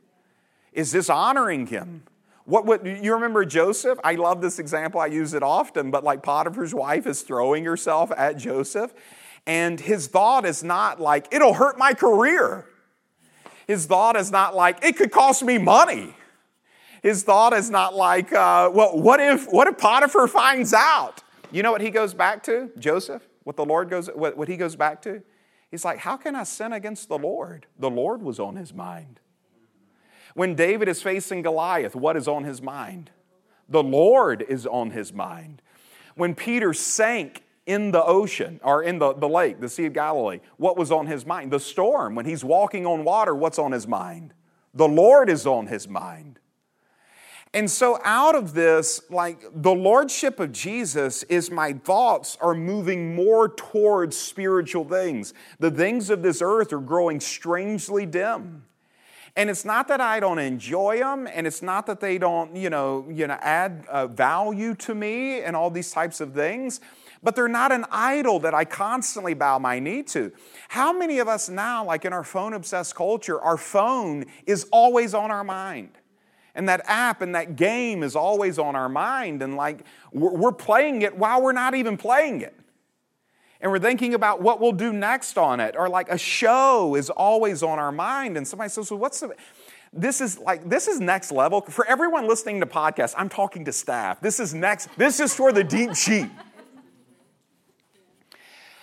Is 0.72 0.92
this 0.92 1.08
honoring 1.08 1.66
him? 1.68 2.02
What, 2.44 2.66
what 2.66 2.84
you 2.84 3.14
remember 3.14 3.44
Joseph? 3.44 3.98
I 4.04 4.16
love 4.16 4.40
this 4.40 4.58
example. 4.58 5.00
I 5.00 5.06
use 5.06 5.32
it 5.32 5.42
often, 5.42 5.90
but 5.90 6.04
like 6.04 6.22
Potiphar's 6.22 6.74
wife 6.74 7.06
is 7.06 7.22
throwing 7.22 7.64
herself 7.64 8.12
at 8.16 8.36
Joseph, 8.36 8.92
and 9.46 9.80
his 9.80 10.08
thought 10.08 10.44
is 10.44 10.62
not 10.62 11.00
like, 11.00 11.32
it'll 11.32 11.54
hurt 11.54 11.78
my 11.78 11.94
career. 11.94 12.66
His 13.66 13.86
thought 13.86 14.16
is 14.16 14.30
not 14.30 14.54
like, 14.54 14.84
it 14.84 14.96
could 14.96 15.10
cost 15.10 15.42
me 15.42 15.56
money. 15.58 16.14
His 17.04 17.22
thought 17.22 17.52
is 17.52 17.68
not 17.68 17.94
like, 17.94 18.32
uh, 18.32 18.70
well, 18.72 18.98
what 18.98 19.20
if, 19.20 19.44
what 19.52 19.68
if 19.68 19.76
Potiphar 19.76 20.26
finds 20.26 20.72
out? 20.72 21.22
You 21.52 21.62
know 21.62 21.70
what 21.70 21.82
he 21.82 21.90
goes 21.90 22.14
back 22.14 22.42
to, 22.44 22.70
Joseph? 22.78 23.28
What 23.42 23.56
the 23.56 23.64
Lord 23.66 23.90
goes, 23.90 24.06
what, 24.06 24.38
what 24.38 24.48
he 24.48 24.56
goes 24.56 24.74
back 24.74 25.02
to? 25.02 25.22
He's 25.70 25.84
like, 25.84 25.98
How 25.98 26.16
can 26.16 26.34
I 26.34 26.44
sin 26.44 26.72
against 26.72 27.10
the 27.10 27.18
Lord? 27.18 27.66
The 27.78 27.90
Lord 27.90 28.22
was 28.22 28.40
on 28.40 28.56
his 28.56 28.72
mind. 28.72 29.20
When 30.32 30.54
David 30.54 30.88
is 30.88 31.02
facing 31.02 31.42
Goliath, 31.42 31.94
what 31.94 32.16
is 32.16 32.26
on 32.26 32.44
his 32.44 32.62
mind? 32.62 33.10
The 33.68 33.82
Lord 33.82 34.40
is 34.40 34.66
on 34.66 34.92
his 34.92 35.12
mind. 35.12 35.60
When 36.14 36.34
Peter 36.34 36.72
sank 36.72 37.42
in 37.66 37.90
the 37.90 38.02
ocean 38.02 38.60
or 38.64 38.82
in 38.82 38.98
the, 38.98 39.12
the 39.12 39.28
lake, 39.28 39.60
the 39.60 39.68
Sea 39.68 39.84
of 39.84 39.92
Galilee, 39.92 40.40
what 40.56 40.78
was 40.78 40.90
on 40.90 41.06
his 41.06 41.26
mind? 41.26 41.52
The 41.52 41.60
storm. 41.60 42.14
When 42.14 42.24
he's 42.24 42.42
walking 42.42 42.86
on 42.86 43.04
water, 43.04 43.34
what's 43.34 43.58
on 43.58 43.72
his 43.72 43.86
mind? 43.86 44.32
The 44.72 44.88
Lord 44.88 45.28
is 45.28 45.46
on 45.46 45.66
his 45.66 45.86
mind. 45.86 46.38
And 47.54 47.70
so, 47.70 48.00
out 48.02 48.34
of 48.34 48.52
this, 48.52 49.00
like 49.10 49.46
the 49.54 49.72
Lordship 49.72 50.40
of 50.40 50.50
Jesus 50.50 51.22
is 51.24 51.52
my 51.52 51.72
thoughts 51.72 52.36
are 52.40 52.52
moving 52.52 53.14
more 53.14 53.48
towards 53.48 54.16
spiritual 54.16 54.84
things. 54.84 55.32
The 55.60 55.70
things 55.70 56.10
of 56.10 56.20
this 56.20 56.42
earth 56.42 56.72
are 56.72 56.80
growing 56.80 57.20
strangely 57.20 58.06
dim. 58.06 58.64
And 59.36 59.48
it's 59.48 59.64
not 59.64 59.86
that 59.86 60.00
I 60.00 60.18
don't 60.18 60.40
enjoy 60.40 60.98
them, 60.98 61.28
and 61.32 61.46
it's 61.46 61.62
not 61.62 61.86
that 61.86 62.00
they 62.00 62.18
don't, 62.18 62.56
you 62.56 62.70
know, 62.70 63.06
you 63.08 63.28
know 63.28 63.38
add 63.40 63.84
uh, 63.88 64.08
value 64.08 64.74
to 64.76 64.94
me 64.94 65.40
and 65.40 65.54
all 65.54 65.70
these 65.70 65.92
types 65.92 66.20
of 66.20 66.34
things, 66.34 66.80
but 67.22 67.36
they're 67.36 67.46
not 67.46 67.70
an 67.70 67.84
idol 67.90 68.40
that 68.40 68.54
I 68.54 68.64
constantly 68.64 69.34
bow 69.34 69.60
my 69.60 69.78
knee 69.78 70.02
to. 70.04 70.32
How 70.68 70.92
many 70.92 71.20
of 71.20 71.28
us 71.28 71.48
now, 71.48 71.84
like 71.84 72.04
in 72.04 72.12
our 72.12 72.24
phone 72.24 72.52
obsessed 72.52 72.96
culture, 72.96 73.40
our 73.40 73.56
phone 73.56 74.24
is 74.44 74.66
always 74.72 75.14
on 75.14 75.30
our 75.30 75.44
mind? 75.44 75.90
And 76.54 76.68
that 76.68 76.82
app 76.84 77.20
and 77.20 77.34
that 77.34 77.56
game 77.56 78.02
is 78.02 78.14
always 78.14 78.58
on 78.58 78.76
our 78.76 78.88
mind, 78.88 79.42
and 79.42 79.56
like 79.56 79.84
we're 80.12 80.52
playing 80.52 81.02
it 81.02 81.16
while 81.16 81.42
we're 81.42 81.52
not 81.52 81.74
even 81.74 81.96
playing 81.96 82.42
it. 82.42 82.54
And 83.60 83.72
we're 83.72 83.80
thinking 83.80 84.14
about 84.14 84.42
what 84.42 84.60
we'll 84.60 84.72
do 84.72 84.92
next 84.92 85.38
on 85.38 85.58
it, 85.58 85.74
or 85.76 85.88
like 85.88 86.08
a 86.10 86.18
show 86.18 86.94
is 86.94 87.10
always 87.10 87.62
on 87.62 87.78
our 87.78 87.90
mind. 87.90 88.36
And 88.36 88.46
somebody 88.46 88.68
says, 88.68 88.90
Well, 88.90 89.00
what's 89.00 89.20
the 89.20 89.34
this 89.96 90.20
is 90.20 90.38
like 90.38 90.68
this 90.68 90.88
is 90.88 91.00
next 91.00 91.30
level. 91.30 91.60
For 91.60 91.86
everyone 91.86 92.26
listening 92.26 92.60
to 92.60 92.66
podcasts 92.66 93.14
i'm 93.16 93.28
talking 93.28 93.64
to 93.64 93.72
staff. 93.72 94.20
This 94.20 94.40
is 94.40 94.52
next 94.52 94.88
this 94.96 95.20
is 95.20 95.34
for 95.34 95.52
the 95.52 95.64
deep 95.64 95.94
sheep 95.94 96.30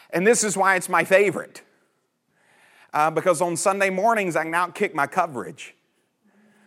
and 0.10 0.26
this 0.26 0.44
is 0.44 0.58
why 0.58 0.76
it's 0.76 0.90
my 0.90 1.04
favorite. 1.04 1.62
Uh, 2.94 3.10
because 3.12 3.42
on 3.42 3.56
sunday 3.58 3.90
mornings 3.90 4.36
i 4.36 4.44
can 4.44 4.54
outkick 4.54 4.94
my 4.94 5.08
coverage 5.08 5.76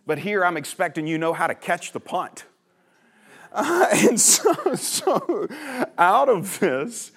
but 0.07 0.19
here 0.19 0.45
I'm 0.45 0.57
expecting 0.57 1.07
you 1.07 1.19
know 1.19 1.33
how 1.33 1.47
to 1.47 1.55
catch 1.55 1.93
the 1.93 2.01
punt. 2.01 2.45
Uh, 3.53 3.87
and 3.93 4.21
so, 4.21 4.53
so, 4.75 5.49
out 5.97 6.29
of 6.29 6.59
this, 6.61 7.12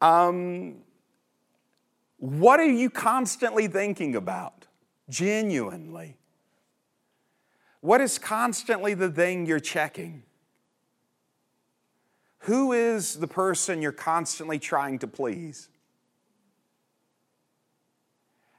um, 0.00 0.76
what 2.18 2.60
are 2.60 2.66
you 2.66 2.90
constantly 2.90 3.66
thinking 3.66 4.14
about? 4.14 4.66
Genuinely. 5.08 6.16
What 7.80 8.00
is 8.02 8.18
constantly 8.18 8.94
the 8.94 9.10
thing 9.10 9.46
you're 9.46 9.58
checking? 9.58 10.22
Who 12.40 12.72
is 12.72 13.16
the 13.16 13.26
person 13.26 13.82
you're 13.82 13.92
constantly 13.92 14.58
trying 14.58 14.98
to 15.00 15.06
please? 15.06 15.68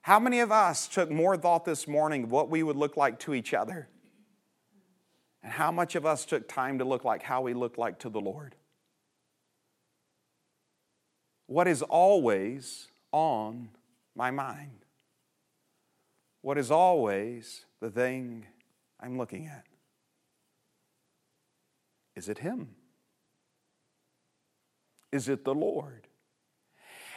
How 0.01 0.19
many 0.19 0.39
of 0.39 0.51
us 0.51 0.87
took 0.87 1.11
more 1.11 1.37
thought 1.37 1.63
this 1.63 1.87
morning 1.87 2.23
of 2.23 2.31
what 2.31 2.49
we 2.49 2.63
would 2.63 2.75
look 2.75 2.97
like 2.97 3.19
to 3.19 3.33
each 3.33 3.53
other? 3.53 3.87
And 5.43 5.51
how 5.51 5.71
much 5.71 5.95
of 5.95 6.05
us 6.05 6.25
took 6.25 6.47
time 6.47 6.79
to 6.79 6.85
look 6.85 7.03
like 7.03 7.23
how 7.23 7.41
we 7.41 7.53
look 7.53 7.77
like 7.77 7.99
to 7.99 8.09
the 8.09 8.21
Lord? 8.21 8.55
What 11.45 11.67
is 11.67 11.81
always 11.81 12.87
on 13.11 13.69
my 14.15 14.31
mind? 14.31 14.85
What 16.41 16.57
is 16.57 16.71
always 16.71 17.65
the 17.79 17.89
thing 17.89 18.47
I'm 18.99 19.17
looking 19.17 19.47
at? 19.47 19.65
Is 22.15 22.29
it 22.29 22.39
Him? 22.39 22.69
Is 25.11 25.29
it 25.29 25.43
the 25.43 25.53
Lord? 25.53 26.07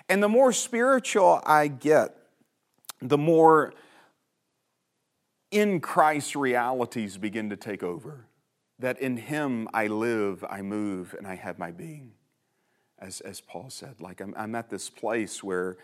And 0.09 0.23
the 0.23 0.29
more 0.29 0.53
spiritual 0.53 1.40
I 1.47 1.68
get, 1.68 2.16
the 3.00 3.18
more 3.18 3.74
in 5.50 5.80
Christ 5.80 6.35
realities 6.35 7.16
begin 7.16 7.50
to 7.50 7.57
take 7.57 7.83
over. 7.83 8.26
That 8.78 9.00
in 9.00 9.16
Him 9.16 9.68
I 9.72 9.87
live, 9.87 10.44
I 10.48 10.62
move, 10.62 11.14
and 11.16 11.26
I 11.26 11.37
have 11.37 11.59
my 11.59 11.70
being. 11.70 12.12
As, 12.98 13.20
as 13.20 13.40
Paul 13.40 13.70
said, 13.70 14.00
like 14.00 14.20
I'm, 14.20 14.35
I'm 14.37 14.54
at 14.54 14.70
this 14.70 14.90
place 14.90 15.44
where 15.44 15.76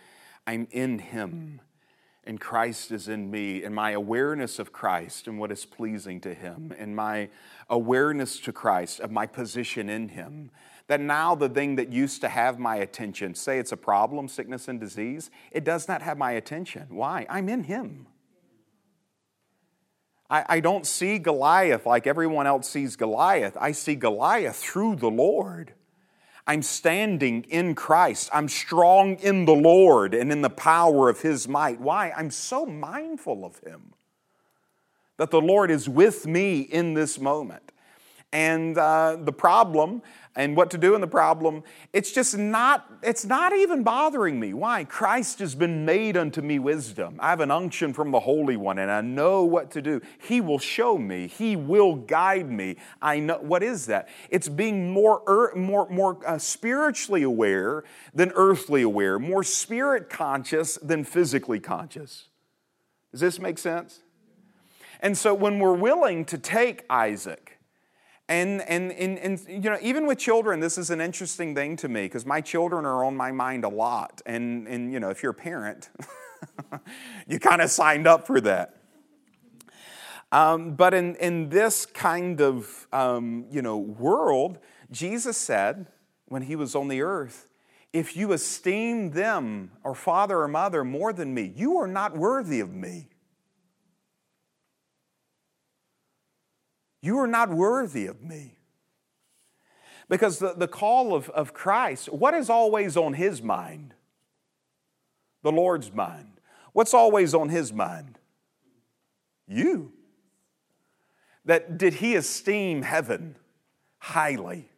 I'm 0.46 0.66
in 0.72 0.98
Him 0.98 1.60
and 2.24 2.40
Christ 2.40 2.92
is 2.92 3.08
in 3.08 3.30
me, 3.30 3.64
and 3.64 3.74
my 3.74 3.92
awareness 3.92 4.58
of 4.58 4.72
Christ 4.72 5.26
and 5.26 5.38
what 5.38 5.50
is 5.50 5.64
pleasing 5.64 6.20
to 6.20 6.34
Him, 6.34 6.74
and 6.78 6.94
my 6.94 7.30
awareness 7.68 8.38
to 8.40 8.52
Christ 8.52 9.00
of 9.00 9.10
my 9.10 9.26
position 9.26 9.88
in 9.88 10.10
Him, 10.10 10.50
that 10.90 11.00
now 11.00 11.36
the 11.36 11.48
thing 11.48 11.76
that 11.76 11.92
used 11.92 12.20
to 12.20 12.28
have 12.28 12.58
my 12.58 12.74
attention, 12.74 13.32
say 13.36 13.60
it's 13.60 13.70
a 13.70 13.76
problem, 13.76 14.26
sickness 14.26 14.66
and 14.66 14.80
disease, 14.80 15.30
it 15.52 15.62
does 15.62 15.86
not 15.86 16.02
have 16.02 16.18
my 16.18 16.32
attention. 16.32 16.86
Why? 16.88 17.26
I'm 17.30 17.48
in 17.48 17.62
Him. 17.62 18.08
I, 20.28 20.44
I 20.48 20.58
don't 20.58 20.84
see 20.84 21.20
Goliath 21.20 21.86
like 21.86 22.08
everyone 22.08 22.48
else 22.48 22.68
sees 22.68 22.96
Goliath. 22.96 23.56
I 23.60 23.70
see 23.70 23.94
Goliath 23.94 24.56
through 24.56 24.96
the 24.96 25.10
Lord. 25.10 25.74
I'm 26.44 26.60
standing 26.60 27.44
in 27.44 27.76
Christ. 27.76 28.28
I'm 28.32 28.48
strong 28.48 29.14
in 29.20 29.44
the 29.44 29.54
Lord 29.54 30.12
and 30.12 30.32
in 30.32 30.42
the 30.42 30.50
power 30.50 31.08
of 31.08 31.20
His 31.20 31.46
might. 31.46 31.80
Why? 31.80 32.10
I'm 32.16 32.32
so 32.32 32.66
mindful 32.66 33.44
of 33.44 33.60
Him 33.60 33.94
that 35.18 35.30
the 35.30 35.40
Lord 35.40 35.70
is 35.70 35.88
with 35.88 36.26
me 36.26 36.62
in 36.62 36.94
this 36.94 37.20
moment. 37.20 37.70
And 38.32 38.78
uh, 38.78 39.16
the 39.20 39.32
problem 39.32 40.02
and 40.36 40.56
what 40.56 40.70
to 40.70 40.78
do 40.78 40.94
in 40.94 41.00
the 41.00 41.06
problem 41.08 41.64
it's 41.92 42.12
just 42.12 42.38
not 42.38 42.86
it's 43.02 43.24
not 43.24 43.54
even 43.54 43.82
bothering 43.82 44.38
me. 44.38 44.52
Why? 44.52 44.84
Christ 44.84 45.38
has 45.38 45.54
been 45.54 45.84
made 45.84 46.16
unto 46.16 46.42
me 46.42 46.58
wisdom. 46.58 47.16
I 47.18 47.30
have 47.30 47.40
an 47.40 47.50
unction 47.50 47.92
from 47.94 48.10
the 48.10 48.20
holy 48.20 48.56
one 48.56 48.78
and 48.78 48.90
i 48.90 49.00
know 49.00 49.42
what 49.44 49.70
to 49.72 49.82
do. 49.82 50.00
He 50.20 50.40
will 50.40 50.58
show 50.58 50.98
me. 50.98 51.26
He 51.26 51.56
will 51.56 51.96
guide 51.96 52.50
me. 52.50 52.76
I 53.02 53.18
know 53.18 53.38
what 53.38 53.62
is 53.62 53.86
that? 53.86 54.08
It's 54.28 54.48
being 54.48 54.92
more 54.92 55.22
er, 55.26 55.52
more 55.56 55.88
more 55.88 56.18
uh, 56.24 56.38
spiritually 56.38 57.22
aware 57.22 57.84
than 58.14 58.32
earthly 58.34 58.82
aware 58.82 59.18
more 59.18 59.42
spirit 59.42 60.08
conscious 60.08 60.76
than 60.76 61.04
physically 61.04 61.58
conscious. 61.58 62.28
Does 63.10 63.20
this 63.20 63.40
make 63.40 63.58
sense? 63.58 64.00
And 65.00 65.16
so 65.16 65.34
when 65.34 65.58
we're 65.58 65.74
willing 65.74 66.24
to 66.26 66.38
take 66.38 66.84
isaac 66.90 67.49
and, 68.30 68.62
and, 68.62 68.92
and, 68.92 69.18
and, 69.18 69.40
you 69.48 69.68
know, 69.68 69.78
even 69.82 70.06
with 70.06 70.16
children, 70.16 70.60
this 70.60 70.78
is 70.78 70.90
an 70.90 71.00
interesting 71.00 71.52
thing 71.52 71.76
to 71.78 71.88
me 71.88 72.02
because 72.02 72.24
my 72.24 72.40
children 72.40 72.86
are 72.86 73.04
on 73.04 73.16
my 73.16 73.32
mind 73.32 73.64
a 73.64 73.68
lot. 73.68 74.22
And, 74.24 74.68
and 74.68 74.92
you 74.92 75.00
know, 75.00 75.10
if 75.10 75.20
you're 75.20 75.32
a 75.32 75.34
parent, 75.34 75.90
you 77.26 77.40
kind 77.40 77.60
of 77.60 77.70
signed 77.70 78.06
up 78.06 78.28
for 78.28 78.40
that. 78.42 78.76
Um, 80.30 80.76
but 80.76 80.94
in, 80.94 81.16
in 81.16 81.48
this 81.48 81.86
kind 81.86 82.40
of, 82.40 82.86
um, 82.92 83.46
you 83.50 83.62
know, 83.62 83.78
world, 83.78 84.58
Jesus 84.92 85.36
said 85.36 85.88
when 86.26 86.42
he 86.42 86.54
was 86.54 86.76
on 86.76 86.86
the 86.86 87.02
earth, 87.02 87.48
if 87.92 88.16
you 88.16 88.32
esteem 88.32 89.10
them 89.10 89.72
or 89.82 89.92
father 89.96 90.38
or 90.38 90.46
mother 90.46 90.84
more 90.84 91.12
than 91.12 91.34
me, 91.34 91.52
you 91.56 91.78
are 91.78 91.88
not 91.88 92.16
worthy 92.16 92.60
of 92.60 92.72
me. 92.72 93.08
You 97.02 97.18
are 97.18 97.26
not 97.26 97.50
worthy 97.50 98.06
of 98.06 98.22
me. 98.22 98.58
Because 100.08 100.38
the, 100.38 100.54
the 100.54 100.68
call 100.68 101.14
of, 101.14 101.30
of 101.30 101.54
Christ, 101.54 102.12
what 102.12 102.34
is 102.34 102.50
always 102.50 102.96
on 102.96 103.14
his 103.14 103.40
mind? 103.42 103.94
The 105.42 105.52
Lord's 105.52 105.92
mind. 105.92 106.40
What's 106.72 106.92
always 106.92 107.32
on 107.32 107.48
his 107.48 107.72
mind? 107.72 108.18
You. 109.46 109.92
That 111.44 111.78
did 111.78 111.94
he 111.94 112.16
esteem 112.16 112.82
heaven 112.82 113.36
highly? 113.98 114.68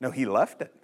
No, 0.00 0.10
he 0.10 0.26
left 0.26 0.60
it. 0.60 0.74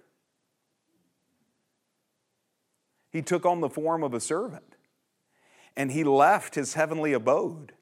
He 3.11 3.21
took 3.21 3.45
on 3.45 3.59
the 3.59 3.69
form 3.69 4.03
of 4.03 4.13
a 4.13 4.19
servant 4.19 4.75
and 5.75 5.91
he 5.91 6.03
left 6.03 6.55
his 6.55 6.73
heavenly 6.73 7.13
abode 7.13 7.73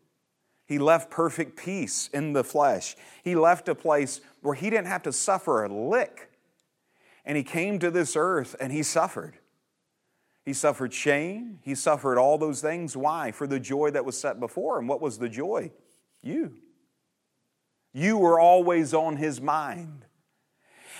he 0.72 0.80
left 0.80 1.12
perfect 1.12 1.58
peace 1.58 2.10
in 2.14 2.32
the 2.32 2.46
flesh. 2.46 2.96
He 3.26 3.36
left 3.36 3.68
a 3.68 3.76
place 3.76 4.22
where 4.42 4.56
he 4.56 4.70
didn't 4.70 4.88
have 4.88 5.04
to 5.04 5.12
suffer 5.12 5.66
a 5.66 5.68
lick. 5.68 6.32
And 7.26 7.36
he 7.36 7.44
came 7.44 7.78
to 7.80 7.92
this 7.92 8.16
earth 8.16 8.56
and 8.58 8.72
he 8.72 8.82
suffered. 8.82 9.34
He 10.46 10.54
suffered 10.54 10.94
shame. 10.94 11.60
He 11.62 11.76
suffered 11.76 12.18
all 12.18 12.38
those 12.38 12.62
things. 12.62 12.96
Why? 12.96 13.32
For 13.32 13.48
the 13.48 13.60
joy 13.60 13.92
that 13.92 14.06
was 14.06 14.18
set 14.18 14.40
before 14.40 14.80
him. 14.80 14.88
What 14.88 15.02
was 15.02 15.18
the 15.18 15.28
joy? 15.28 15.74
You. 16.24 16.54
You 17.92 18.18
were 18.18 18.40
always 18.40 18.94
on 18.94 19.18
his 19.18 19.42
mind. 19.42 20.06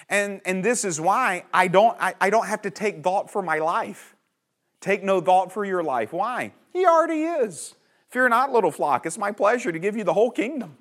And, 0.10 0.42
and 0.44 0.66
this 0.66 0.84
is 0.84 1.00
why 1.00 1.46
I 1.54 1.70
don't, 1.70 1.96
I, 1.98 2.14
I 2.20 2.30
don't 2.30 2.48
have 2.48 2.64
to 2.64 2.72
take 2.72 3.06
thought 3.06 3.32
for 3.32 3.42
my 3.42 3.60
life. 3.60 4.18
Take 4.82 5.02
no 5.02 5.22
thought 5.22 5.54
for 5.54 5.64
your 5.64 5.82
life. 5.82 6.12
Why? 6.12 6.52
He 6.74 6.86
already 6.86 7.24
is. 7.24 7.76
Fear 8.12 8.30
not, 8.30 8.52
little 8.52 8.72
flock. 8.72 9.06
It's 9.06 9.18
my 9.18 9.32
pleasure 9.32 9.72
to 9.72 9.80
give 9.80 9.96
you 9.96 10.04
the 10.04 10.14
whole 10.14 10.32
kingdom. 10.32 10.78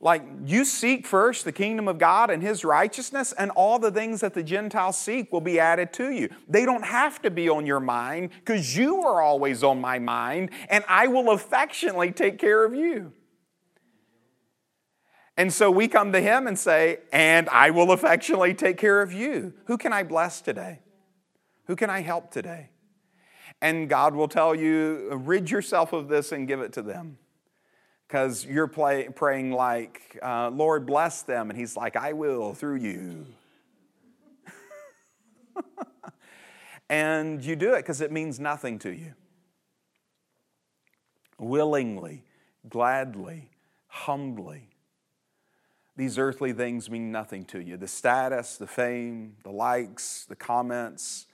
Like, 0.00 0.22
you 0.44 0.64
seek 0.64 1.06
first 1.06 1.44
the 1.44 1.52
kingdom 1.52 1.88
of 1.88 1.98
God 1.98 2.28
and 2.30 2.42
His 2.42 2.64
righteousness, 2.64 3.32
and 3.32 3.50
all 3.52 3.78
the 3.78 3.90
things 3.90 4.20
that 4.20 4.34
the 4.34 4.42
Gentiles 4.42 4.98
seek 4.98 5.32
will 5.32 5.40
be 5.40 5.58
added 5.58 5.92
to 5.94 6.10
you. 6.10 6.28
They 6.48 6.66
don't 6.66 6.84
have 6.84 7.22
to 7.22 7.30
be 7.30 7.48
on 7.48 7.64
your 7.64 7.80
mind 7.80 8.30
because 8.40 8.76
you 8.76 9.00
are 9.02 9.22
always 9.22 9.62
on 9.62 9.80
my 9.80 9.98
mind, 9.98 10.50
and 10.68 10.84
I 10.86 11.06
will 11.06 11.30
affectionately 11.30 12.12
take 12.12 12.38
care 12.38 12.64
of 12.64 12.74
you. 12.74 13.12
And 15.38 15.52
so 15.52 15.70
we 15.70 15.86
come 15.86 16.12
to 16.12 16.20
Him 16.20 16.46
and 16.46 16.58
say, 16.58 16.98
And 17.12 17.48
I 17.48 17.70
will 17.70 17.92
affectionately 17.92 18.52
take 18.52 18.78
care 18.78 19.00
of 19.00 19.12
you. 19.12 19.54
Who 19.66 19.78
can 19.78 19.92
I 19.92 20.02
bless 20.02 20.40
today? 20.40 20.80
Who 21.66 21.76
can 21.76 21.88
I 21.88 22.00
help 22.00 22.30
today? 22.30 22.70
And 23.66 23.88
God 23.88 24.14
will 24.14 24.28
tell 24.28 24.54
you, 24.54 25.08
rid 25.24 25.50
yourself 25.50 25.92
of 25.92 26.06
this 26.06 26.30
and 26.30 26.46
give 26.46 26.60
it 26.60 26.72
to 26.74 26.82
them. 26.82 27.18
Because 28.06 28.46
you're 28.46 28.68
play, 28.68 29.08
praying 29.08 29.50
like, 29.50 30.16
uh, 30.22 30.50
Lord, 30.50 30.86
bless 30.86 31.22
them. 31.22 31.50
And 31.50 31.58
He's 31.58 31.76
like, 31.76 31.96
I 31.96 32.12
will 32.12 32.54
through 32.54 32.76
you. 32.76 33.26
and 36.88 37.44
you 37.44 37.56
do 37.56 37.74
it 37.74 37.78
because 37.78 38.00
it 38.00 38.12
means 38.12 38.38
nothing 38.38 38.78
to 38.78 38.90
you. 38.90 39.14
Willingly, 41.36 42.22
gladly, 42.68 43.50
humbly. 43.88 44.68
These 45.96 46.18
earthly 46.18 46.52
things 46.52 46.88
mean 46.88 47.10
nothing 47.10 47.44
to 47.46 47.58
you. 47.58 47.76
The 47.76 47.88
status, 47.88 48.58
the 48.58 48.68
fame, 48.68 49.34
the 49.42 49.50
likes, 49.50 50.24
the 50.24 50.36
comments, 50.36 51.26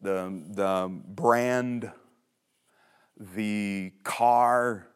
the, 0.00 0.42
the 0.50 0.90
brand, 1.08 1.90
the 3.18 3.92
car, 4.04 4.86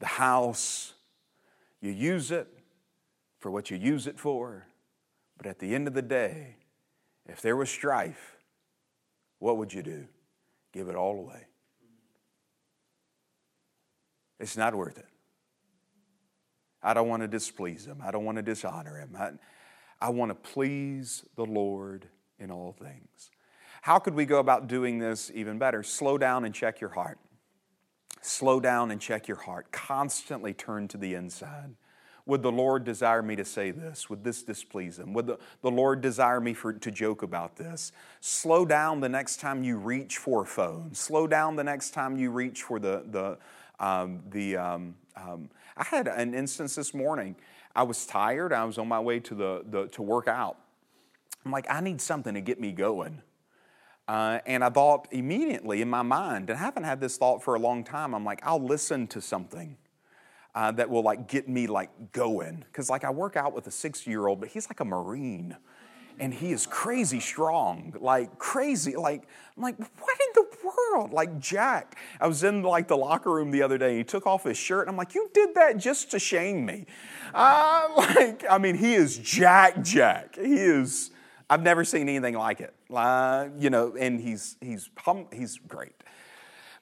the 0.00 0.06
house. 0.06 0.94
You 1.80 1.90
use 1.90 2.30
it 2.30 2.48
for 3.38 3.50
what 3.50 3.70
you 3.70 3.76
use 3.76 4.06
it 4.06 4.18
for. 4.18 4.66
But 5.36 5.46
at 5.46 5.58
the 5.58 5.74
end 5.74 5.88
of 5.88 5.94
the 5.94 6.02
day, 6.02 6.56
if 7.26 7.40
there 7.42 7.56
was 7.56 7.68
strife, 7.68 8.36
what 9.38 9.56
would 9.56 9.72
you 9.72 9.82
do? 9.82 10.06
Give 10.72 10.88
it 10.88 10.96
all 10.96 11.18
away. 11.18 11.46
It's 14.40 14.56
not 14.56 14.74
worth 14.74 14.98
it. 14.98 15.08
I 16.82 16.92
don't 16.92 17.08
want 17.08 17.22
to 17.22 17.28
displease 17.28 17.86
him. 17.86 18.02
I 18.04 18.10
don't 18.10 18.24
want 18.24 18.36
to 18.36 18.42
dishonor 18.42 18.98
him. 18.98 19.16
I, 19.18 19.30
I 20.00 20.10
want 20.10 20.30
to 20.30 20.34
please 20.34 21.24
the 21.34 21.46
Lord 21.46 22.06
in 22.38 22.50
all 22.50 22.72
things. 22.72 23.30
How 23.82 23.98
could 23.98 24.14
we 24.14 24.24
go 24.24 24.38
about 24.38 24.66
doing 24.66 24.98
this 24.98 25.30
even 25.34 25.58
better? 25.58 25.82
Slow 25.82 26.18
down 26.18 26.44
and 26.44 26.54
check 26.54 26.80
your 26.80 26.90
heart. 26.90 27.18
Slow 28.20 28.60
down 28.60 28.90
and 28.90 29.00
check 29.00 29.28
your 29.28 29.36
heart. 29.36 29.70
Constantly 29.72 30.54
turn 30.54 30.88
to 30.88 30.96
the 30.96 31.14
inside. 31.14 31.74
Would 32.26 32.42
the 32.42 32.52
Lord 32.52 32.84
desire 32.84 33.22
me 33.22 33.36
to 33.36 33.44
say 33.44 33.70
this? 33.70 34.08
Would 34.08 34.24
this 34.24 34.42
displease 34.42 34.98
Him? 34.98 35.12
Would 35.12 35.26
the, 35.26 35.38
the 35.60 35.70
Lord 35.70 36.00
desire 36.00 36.40
me 36.40 36.54
for, 36.54 36.72
to 36.72 36.90
joke 36.90 37.22
about 37.22 37.56
this? 37.56 37.92
Slow 38.20 38.64
down 38.64 39.00
the 39.00 39.10
next 39.10 39.40
time 39.40 39.62
you 39.62 39.76
reach 39.76 40.16
for 40.16 40.42
a 40.42 40.46
phone. 40.46 40.94
Slow 40.94 41.26
down 41.26 41.56
the 41.56 41.64
next 41.64 41.90
time 41.90 42.16
you 42.16 42.30
reach 42.30 42.62
for 42.62 42.78
the, 42.78 43.04
the, 43.10 43.38
um, 43.78 44.22
the 44.30 44.56
um, 44.56 44.94
um, 45.16 45.50
I 45.76 45.84
had 45.84 46.08
an 46.08 46.34
instance 46.34 46.74
this 46.74 46.94
morning. 46.94 47.36
I 47.76 47.82
was 47.82 48.06
tired. 48.06 48.52
I 48.52 48.64
was 48.64 48.78
on 48.78 48.88
my 48.88 49.00
way 49.00 49.20
to, 49.20 49.34
the, 49.34 49.62
the, 49.68 49.86
to 49.88 50.02
work 50.02 50.28
out. 50.28 50.58
I'm 51.44 51.52
like, 51.52 51.66
I 51.68 51.80
need 51.80 52.00
something 52.00 52.34
to 52.34 52.40
get 52.40 52.60
me 52.60 52.72
going. 52.72 53.20
Uh, 54.06 54.38
and 54.44 54.62
I 54.62 54.68
thought 54.68 55.08
immediately 55.12 55.80
in 55.80 55.88
my 55.88 56.02
mind, 56.02 56.50
and 56.50 56.58
I 56.58 56.62
haven't 56.62 56.84
had 56.84 57.00
this 57.00 57.16
thought 57.16 57.42
for 57.42 57.54
a 57.54 57.58
long 57.58 57.84
time, 57.84 58.14
I'm 58.14 58.24
like, 58.24 58.40
I'll 58.42 58.62
listen 58.62 59.06
to 59.08 59.20
something 59.20 59.78
uh, 60.54 60.70
that 60.72 60.88
will 60.90 61.02
like 61.02 61.26
get 61.26 61.48
me 61.48 61.66
like 61.66 62.12
going. 62.12 62.64
Because 62.66 62.90
like 62.90 63.04
I 63.04 63.10
work 63.10 63.36
out 63.36 63.54
with 63.54 63.66
a 63.66 63.70
six 63.70 64.06
year 64.06 64.26
old, 64.26 64.40
but 64.40 64.50
he's 64.50 64.68
like 64.68 64.80
a 64.80 64.84
Marine. 64.84 65.56
And 66.20 66.32
he 66.32 66.52
is 66.52 66.64
crazy 66.64 67.18
strong, 67.18 67.92
like 67.98 68.38
crazy. 68.38 68.94
Like, 68.94 69.24
I'm 69.56 69.62
like, 69.64 69.76
what 69.78 70.18
in 70.20 70.28
the 70.34 70.46
world? 70.64 71.12
Like 71.12 71.40
Jack. 71.40 71.98
I 72.20 72.28
was 72.28 72.44
in 72.44 72.62
like 72.62 72.86
the 72.86 72.96
locker 72.96 73.32
room 73.32 73.50
the 73.50 73.62
other 73.62 73.78
day. 73.78 73.88
and 73.88 73.98
He 73.98 74.04
took 74.04 74.24
off 74.24 74.44
his 74.44 74.56
shirt, 74.56 74.82
and 74.82 74.90
I'm 74.90 74.96
like, 74.96 75.16
you 75.16 75.28
did 75.34 75.56
that 75.56 75.76
just 75.76 76.12
to 76.12 76.20
shame 76.20 76.64
me. 76.66 76.86
Uh, 77.34 77.88
like, 77.96 78.44
I 78.48 78.58
mean, 78.58 78.76
he 78.76 78.94
is 78.94 79.18
Jack 79.18 79.82
Jack. 79.82 80.36
He 80.36 80.54
is 80.54 81.10
I've 81.54 81.62
never 81.62 81.84
seen 81.84 82.08
anything 82.08 82.34
like 82.34 82.60
it. 82.60 82.74
Uh, 82.92 83.46
you 83.56 83.70
know, 83.70 83.94
and 83.96 84.20
he's, 84.20 84.56
he's, 84.60 84.90
hum, 84.98 85.28
he's 85.32 85.56
great. 85.56 85.94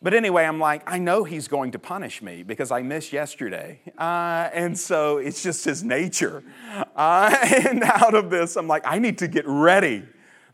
But 0.01 0.15
anyway, 0.15 0.45
I'm 0.47 0.59
like, 0.59 0.83
I 0.91 0.97
know 0.97 1.25
he's 1.25 1.47
going 1.47 1.73
to 1.73 1.79
punish 1.79 2.23
me 2.23 2.43
because 2.43 2.71
I 2.71 2.81
missed 2.81 3.13
yesterday. 3.13 3.81
Uh, 3.99 4.49
and 4.55 4.79
so 4.79 5.19
it's 5.19 5.43
just 5.43 5.67
his 5.67 5.85
nature. 5.85 6.43
Uh, 6.97 7.37
and 7.69 7.83
out 7.83 8.15
of 8.15 8.31
this, 8.31 8.57
I'm 8.57 8.67
like, 8.67 8.83
I 8.87 8.99
need 8.99 9.19
to 9.19 9.29
get 9.29 9.45
ready. 9.47 10.05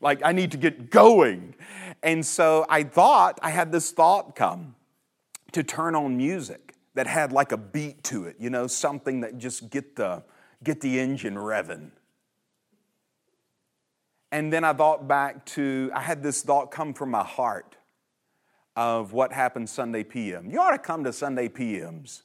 Like, 0.01 0.21
I 0.25 0.33
need 0.33 0.51
to 0.51 0.59
get 0.59 0.91
going. 0.91 1.55
And 2.03 2.27
so 2.27 2.67
I 2.69 2.83
thought, 2.83 3.39
I 3.41 3.51
had 3.51 3.71
this 3.71 3.93
thought 3.93 4.35
come 4.35 4.75
to 5.53 5.63
turn 5.63 5.95
on 5.95 6.17
music 6.17 6.75
that 6.95 7.07
had 7.07 7.31
like 7.31 7.53
a 7.53 7.57
beat 7.57 8.03
to 8.03 8.25
it, 8.25 8.35
you 8.41 8.51
know, 8.51 8.67
something 8.67 9.21
that 9.21 9.39
just 9.39 9.71
get 9.71 9.95
the, 9.95 10.25
get 10.65 10.81
the 10.81 10.99
engine 10.99 11.37
revving. 11.37 11.93
And 14.31 14.53
then 14.53 14.65
I 14.65 14.73
thought 14.73 15.09
back 15.09 15.47
to, 15.47 15.91
I 15.95 16.01
had 16.01 16.23
this 16.23 16.43
thought 16.43 16.71
come 16.71 16.93
from 16.93 17.11
my 17.11 17.25
heart 17.25 17.77
of 18.77 19.13
what 19.13 19.33
happened 19.33 19.69
Sunday 19.69 20.05
PM. 20.05 20.51
You 20.51 20.61
ought 20.61 20.73
to 20.73 20.79
come 20.79 21.05
to 21.05 21.13
Sunday 21.13 21.49
PMs. 21.49 22.23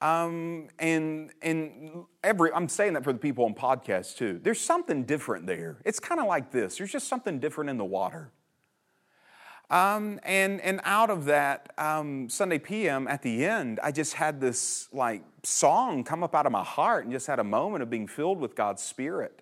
Um, 0.00 0.68
and 0.78 1.30
and 1.40 2.04
every 2.22 2.52
I'm 2.52 2.68
saying 2.68 2.92
that 2.92 3.04
for 3.04 3.12
the 3.14 3.18
people 3.18 3.46
on 3.46 3.54
podcasts 3.54 4.14
too. 4.14 4.38
There's 4.42 4.60
something 4.60 5.04
different 5.04 5.46
there. 5.46 5.78
It's 5.84 5.98
kind 5.98 6.20
of 6.20 6.26
like 6.26 6.50
this. 6.50 6.76
There's 6.76 6.92
just 6.92 7.08
something 7.08 7.38
different 7.38 7.70
in 7.70 7.78
the 7.78 7.86
water. 7.86 8.30
Um, 9.70 10.20
and 10.22 10.60
and 10.60 10.80
out 10.84 11.08
of 11.08 11.24
that 11.24 11.72
um, 11.78 12.28
Sunday 12.28 12.58
PM 12.58 13.08
at 13.08 13.22
the 13.22 13.46
end, 13.46 13.80
I 13.82 13.92
just 13.92 14.12
had 14.12 14.42
this 14.42 14.88
like 14.92 15.22
song 15.42 16.04
come 16.04 16.22
up 16.22 16.34
out 16.34 16.44
of 16.44 16.52
my 16.52 16.64
heart, 16.64 17.04
and 17.04 17.12
just 17.12 17.26
had 17.26 17.38
a 17.38 17.44
moment 17.44 17.82
of 17.82 17.88
being 17.88 18.06
filled 18.06 18.40
with 18.40 18.54
God's 18.54 18.82
Spirit. 18.82 19.40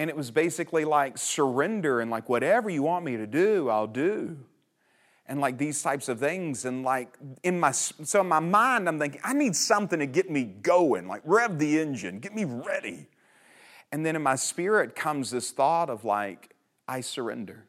And 0.00 0.08
it 0.08 0.16
was 0.16 0.30
basically 0.30 0.86
like 0.86 1.18
surrender 1.18 2.00
and 2.00 2.10
like 2.10 2.26
whatever 2.30 2.70
you 2.70 2.82
want 2.82 3.04
me 3.04 3.18
to 3.18 3.26
do, 3.26 3.68
I'll 3.68 3.86
do. 3.86 4.38
And 5.26 5.42
like 5.42 5.58
these 5.58 5.82
types 5.82 6.08
of 6.08 6.18
things. 6.18 6.64
And 6.64 6.82
like 6.82 7.18
in 7.42 7.60
my 7.60 7.72
so 7.72 8.22
in 8.22 8.26
my 8.26 8.38
mind 8.40 8.88
i'm 8.88 8.98
thinking 8.98 9.20
i 9.22 9.34
need 9.34 9.54
something 9.54 9.98
to 9.98 10.06
get 10.06 10.30
me 10.30 10.44
going. 10.44 11.06
Like 11.06 11.20
rev 11.26 11.58
the 11.58 11.78
engine. 11.78 12.18
Get 12.18 12.34
me 12.34 12.44
ready. 12.44 13.08
And 13.92 14.06
then 14.06 14.16
in 14.16 14.22
my 14.22 14.36
spirit 14.36 14.96
comes 14.96 15.32
this 15.32 15.50
thought 15.50 15.90
of 15.90 16.02
like 16.02 16.54
i 16.88 17.02
surrender. 17.02 17.66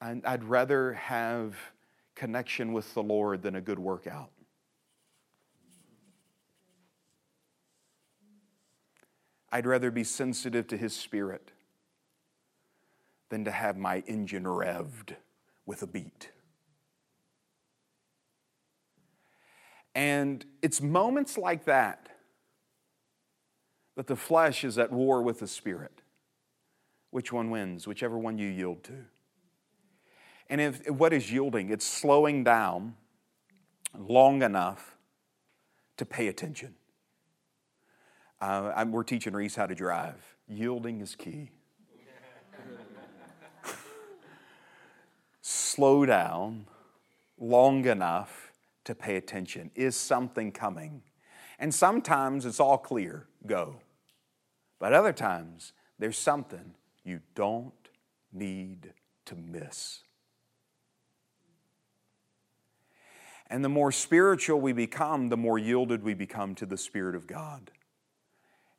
I'd 0.00 0.44
rather 0.44 0.92
have 0.92 1.56
connection 2.14 2.72
with 2.72 2.94
the 2.94 3.02
lord 3.02 3.42
than 3.42 3.56
a 3.56 3.60
good 3.60 3.80
workout 3.80 4.30
i'd 9.52 9.66
rather 9.66 9.90
be 9.90 10.04
sensitive 10.04 10.66
to 10.66 10.76
his 10.76 10.94
spirit 10.94 11.52
than 13.30 13.44
to 13.44 13.50
have 13.50 13.76
my 13.78 14.02
engine 14.06 14.44
revved 14.44 15.14
with 15.64 15.82
a 15.82 15.86
beat. 15.86 16.30
And 19.94 20.44
it's 20.62 20.80
moments 20.80 21.38
like 21.38 21.64
that 21.64 22.08
that 23.96 24.06
the 24.06 24.16
flesh 24.16 24.64
is 24.64 24.78
at 24.78 24.92
war 24.92 25.22
with 25.22 25.40
the 25.40 25.46
spirit. 25.46 26.02
Which 27.10 27.32
one 27.32 27.50
wins? 27.50 27.86
Whichever 27.86 28.16
one 28.18 28.38
you 28.38 28.48
yield 28.48 28.84
to. 28.84 28.94
And 30.48 30.60
if 30.60 30.88
what 30.88 31.12
is 31.12 31.30
yielding? 31.30 31.70
It's 31.70 31.86
slowing 31.86 32.44
down 32.44 32.96
long 33.96 34.42
enough 34.42 34.96
to 35.96 36.06
pay 36.06 36.28
attention. 36.28 36.74
Uh, 38.40 38.84
we're 38.88 39.02
teaching 39.02 39.34
Reese 39.34 39.54
how 39.54 39.66
to 39.66 39.74
drive. 39.74 40.36
Yielding 40.48 41.00
is 41.00 41.14
key. 41.14 41.50
slow 45.42 46.06
down 46.06 46.66
long 47.38 47.84
enough 47.86 48.52
to 48.84 48.94
pay 48.94 49.16
attention. 49.16 49.70
Is 49.74 49.94
something 49.94 50.52
coming? 50.52 51.02
And 51.58 51.74
sometimes 51.74 52.46
it's 52.46 52.60
all 52.60 52.78
clear, 52.78 53.26
go. 53.46 53.76
But 54.78 54.94
other 54.94 55.12
times, 55.12 55.74
there's 55.98 56.16
something 56.16 56.74
you 57.04 57.20
don't 57.34 57.74
need 58.32 58.94
to 59.26 59.34
miss. 59.36 60.02
And 63.48 63.64
the 63.64 63.68
more 63.68 63.92
spiritual 63.92 64.60
we 64.60 64.72
become, 64.72 65.28
the 65.28 65.36
more 65.36 65.58
yielded 65.58 66.02
we 66.02 66.14
become 66.14 66.54
to 66.54 66.66
the 66.66 66.78
Spirit 66.78 67.14
of 67.14 67.26
God. 67.26 67.72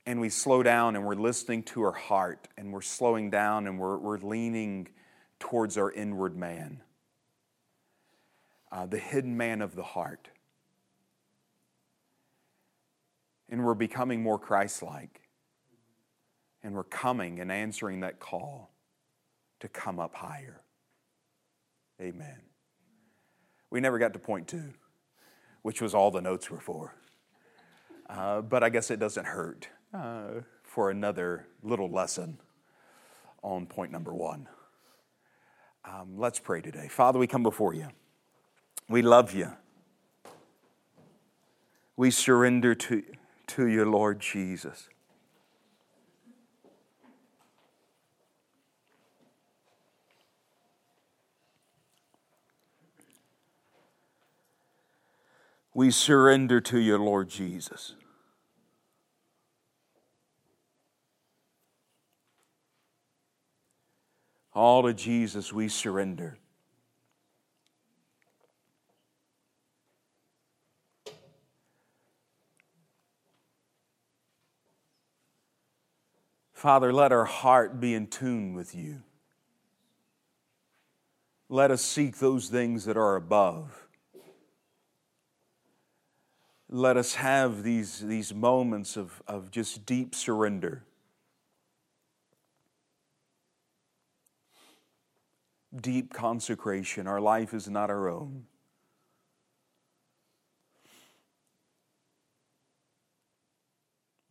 And 0.06 0.20
we 0.20 0.30
slow 0.30 0.64
down 0.64 0.96
and 0.96 1.06
we're 1.06 1.16
listening 1.16 1.64
to 1.64 1.84
our 1.84 1.92
heart, 1.92 2.48
and 2.58 2.74
we're 2.74 2.82
slowing 2.82 3.30
down 3.30 3.68
and 3.68 3.80
we're, 3.80 3.98
we're 3.98 4.18
leaning 4.18 4.88
towards 5.40 5.78
our 5.78 5.92
inward 5.92 6.36
man, 6.36 6.82
uh, 8.72 8.86
the 8.86 8.98
hidden 8.98 9.38
man 9.38 9.62
of 9.62 9.76
the 9.76 9.84
heart. 9.84 10.30
And 13.50 13.64
we're 13.66 13.76
becoming 13.76 14.24
more 14.24 14.40
Christ 14.40 14.82
like. 14.82 15.22
And 16.64 16.74
we're 16.74 16.84
coming 16.84 17.40
and 17.40 17.52
answering 17.52 18.02
that 18.02 18.20
call 18.20 18.72
to 19.60 19.68
come 19.68 20.00
up 20.00 20.16
higher. 20.16 20.62
Amen. 22.00 22.38
We 23.70 23.80
never 23.82 24.00
got 24.00 24.14
to 24.14 24.20
point 24.20 24.48
two, 24.48 24.74
which 25.64 25.82
was 25.82 25.94
all 25.94 26.12
the 26.12 26.22
notes 26.22 26.50
were 26.50 26.60
for. 26.60 26.96
Uh, 28.10 28.42
but 28.42 28.64
I 28.64 28.70
guess 28.70 28.92
it 28.92 29.00
doesn't 29.00 29.26
hurt 29.26 29.70
uh, 29.94 30.42
for 30.64 30.90
another 30.90 31.48
little 31.64 31.90
lesson 31.90 32.38
on 33.44 33.66
point 33.66 33.92
number 33.92 34.14
one. 34.14 34.48
Um, 35.84 36.18
let's 36.18 36.40
pray 36.40 36.62
today. 36.62 36.88
Father, 36.88 37.20
we 37.20 37.28
come 37.28 37.44
before 37.44 37.74
you. 37.74 37.88
We 38.88 39.02
love 39.02 39.34
you. 39.34 39.52
We 41.96 42.12
surrender 42.12 42.76
to, 42.76 43.04
to 43.48 43.68
you, 43.68 43.86
Lord 43.86 44.20
Jesus. 44.20 44.90
We 55.74 55.90
surrender 55.90 56.60
to 56.62 56.80
you, 56.80 56.98
Lord 56.98 57.30
Jesus. 57.30 57.96
All 64.62 64.84
to 64.84 64.94
Jesus 64.94 65.52
we 65.52 65.70
surrender. 65.70 66.38
Father, 76.54 76.94
let 76.94 77.12
our 77.12 77.26
heart 77.26 77.80
be 77.80 77.96
in 77.96 78.06
tune 78.06 78.54
with 78.54 78.76
you. 78.76 79.02
Let 81.50 81.72
us 81.72 81.82
seek 81.82 82.20
those 82.20 82.48
things 82.48 82.86
that 82.86 82.98
are 82.98 83.16
above. 83.16 83.88
Let 86.70 86.98
us 86.98 87.16
have 87.16 87.64
these, 87.64 88.02
these 88.02 88.32
moments 88.32 88.96
of, 88.96 89.24
of 89.28 89.50
just 89.50 89.88
deep 89.88 90.14
surrender. 90.14 90.84
Deep 95.80 96.14
consecration. 96.14 97.08
Our 97.08 97.22
life 97.22 97.54
is 97.54 97.70
not 97.70 97.90
our 97.90 98.10
own. 98.10 98.46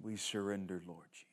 We 0.02 0.16
surrender, 0.16 0.82
Lord 0.86 1.06
Jesus. 1.12 1.29